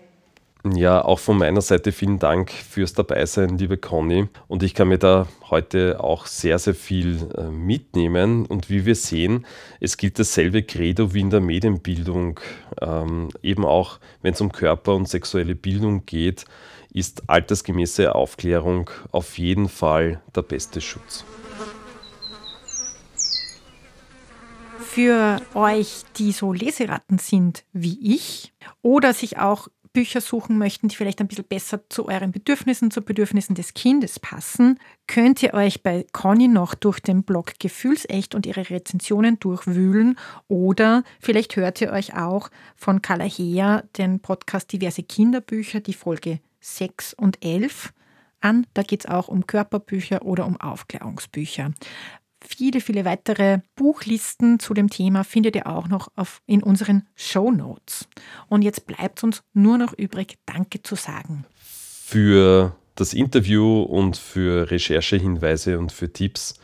Ja, 0.63 1.03
auch 1.03 1.17
von 1.17 1.39
meiner 1.39 1.61
Seite 1.61 1.91
vielen 1.91 2.19
Dank 2.19 2.51
fürs 2.51 2.93
Dabeisein, 2.93 3.57
liebe 3.57 3.77
Conny. 3.77 4.27
Und 4.47 4.61
ich 4.61 4.75
kann 4.75 4.89
mir 4.89 4.99
da 4.99 5.27
heute 5.49 5.99
auch 5.99 6.27
sehr, 6.27 6.59
sehr 6.59 6.75
viel 6.75 7.29
äh, 7.35 7.49
mitnehmen. 7.49 8.45
Und 8.45 8.69
wie 8.69 8.85
wir 8.85 8.93
sehen, 8.93 9.47
es 9.79 9.97
gilt 9.97 10.19
dasselbe 10.19 10.61
Credo 10.61 11.15
wie 11.15 11.21
in 11.21 11.31
der 11.31 11.41
Medienbildung. 11.41 12.39
Ähm, 12.79 13.29
eben 13.41 13.65
auch, 13.65 13.99
wenn 14.21 14.33
es 14.33 14.41
um 14.41 14.51
Körper 14.51 14.93
und 14.93 15.09
sexuelle 15.09 15.55
Bildung 15.55 16.05
geht, 16.05 16.45
ist 16.93 17.27
altersgemäße 17.27 18.13
Aufklärung 18.13 18.91
auf 19.11 19.39
jeden 19.39 19.67
Fall 19.67 20.21
der 20.35 20.43
beste 20.43 20.79
Schutz. 20.79 21.25
Für 24.77 25.41
euch, 25.55 26.03
die 26.17 26.33
so 26.33 26.53
Leseratten 26.53 27.17
sind 27.17 27.63
wie 27.71 27.97
ich 28.15 28.53
oder 28.81 29.13
sich 29.13 29.39
auch 29.39 29.69
Bücher 29.93 30.21
suchen 30.21 30.57
möchten, 30.57 30.87
die 30.87 30.95
vielleicht 30.95 31.19
ein 31.19 31.27
bisschen 31.27 31.45
besser 31.45 31.81
zu 31.89 32.07
euren 32.07 32.31
Bedürfnissen, 32.31 32.91
zu 32.91 33.01
Bedürfnissen 33.01 33.55
des 33.55 33.73
Kindes 33.73 34.19
passen, 34.19 34.79
könnt 35.07 35.43
ihr 35.43 35.53
euch 35.53 35.83
bei 35.83 36.05
Conny 36.11 36.47
noch 36.47 36.73
durch 36.75 36.99
den 36.99 37.23
Blog 37.23 37.53
Gefühlsecht 37.59 38.33
und 38.35 38.45
ihre 38.45 38.69
Rezensionen 38.69 39.39
durchwühlen 39.39 40.17
oder 40.47 41.03
vielleicht 41.19 41.55
hört 41.55 41.81
ihr 41.81 41.91
euch 41.91 42.15
auch 42.15 42.49
von 42.75 43.01
Carla 43.01 43.25
Heer 43.25 43.83
den 43.97 44.19
Podcast 44.19 44.71
Diverse 44.71 45.03
Kinderbücher, 45.03 45.79
die 45.79 45.93
Folge 45.93 46.39
6 46.61 47.13
und 47.13 47.43
11 47.43 47.93
an. 48.41 48.67
Da 48.73 48.83
geht 48.83 49.01
es 49.01 49.11
auch 49.11 49.27
um 49.27 49.47
Körperbücher 49.47 50.23
oder 50.23 50.45
um 50.45 50.59
Aufklärungsbücher. 50.59 51.71
Viele, 52.43 52.81
viele 52.81 53.05
weitere 53.05 53.59
Buchlisten 53.75 54.59
zu 54.59 54.73
dem 54.73 54.89
Thema 54.89 55.23
findet 55.23 55.55
ihr 55.55 55.67
auch 55.67 55.87
noch 55.87 56.09
auf, 56.15 56.41
in 56.47 56.63
unseren 56.63 57.07
Show 57.15 57.51
Notes. 57.51 58.07
Und 58.47 58.63
jetzt 58.63 58.87
bleibt 58.87 59.23
uns 59.23 59.43
nur 59.53 59.77
noch 59.77 59.93
übrig, 59.93 60.37
Danke 60.45 60.81
zu 60.81 60.95
sagen. 60.95 61.45
Für 61.55 62.75
das 62.95 63.13
Interview 63.13 63.83
und 63.83 64.17
für 64.17 64.69
Recherchehinweise 64.71 65.77
und 65.77 65.91
für 65.91 66.11
Tipps 66.11 66.55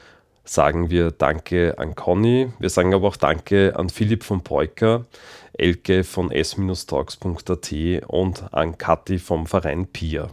sagen 0.43 0.89
wir 0.89 1.11
Danke 1.11 1.77
an 1.77 1.95
Conny. 1.95 2.51
Wir 2.59 2.69
sagen 2.69 2.93
aber 2.93 3.07
auch 3.07 3.15
Danke 3.15 3.75
an 3.75 3.89
Philipp 3.89 4.23
von 4.23 4.43
Peuker, 4.43 5.05
Elke 5.53 6.03
von 6.03 6.31
s-talks.at 6.31 7.73
und 8.07 8.53
an 8.53 8.77
Kathi 8.77 9.19
vom 9.19 9.45
Verein 9.45 9.87
PIA. 9.87 10.29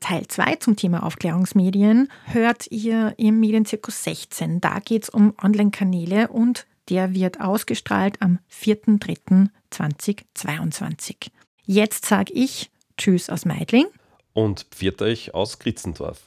Teil 0.00 0.26
2 0.26 0.56
zum 0.56 0.74
Thema 0.76 1.04
Aufklärungsmedien 1.04 2.10
hört 2.24 2.66
ihr 2.70 3.14
im 3.18 3.38
Medienzirkus 3.38 4.02
16. 4.02 4.60
Da 4.60 4.80
geht 4.80 5.04
es 5.04 5.10
um 5.10 5.34
Online-Kanäle 5.40 6.26
und 6.28 6.66
der 6.88 7.14
wird 7.14 7.40
ausgestrahlt 7.40 8.20
am 8.20 8.40
4.3.2022. 8.50 11.30
Jetzt 11.64 12.06
sage 12.06 12.32
ich 12.32 12.72
Tschüss 12.96 13.30
aus 13.30 13.44
Meidling. 13.44 13.86
Und 14.32 14.66
pfiat 14.70 15.02
euch 15.02 15.34
aus 15.34 15.58
Kritzendorf. 15.58 16.22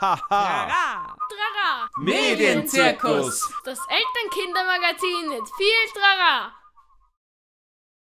Haha! 0.00 0.18
Trara! 0.28 1.16
Trara! 1.28 1.88
Medienzirkus! 1.98 3.48
Das 3.64 3.78
Elternkindermagazin 3.88 5.28
mit 5.30 5.48
viel 5.56 5.88
Trara! 5.94 6.52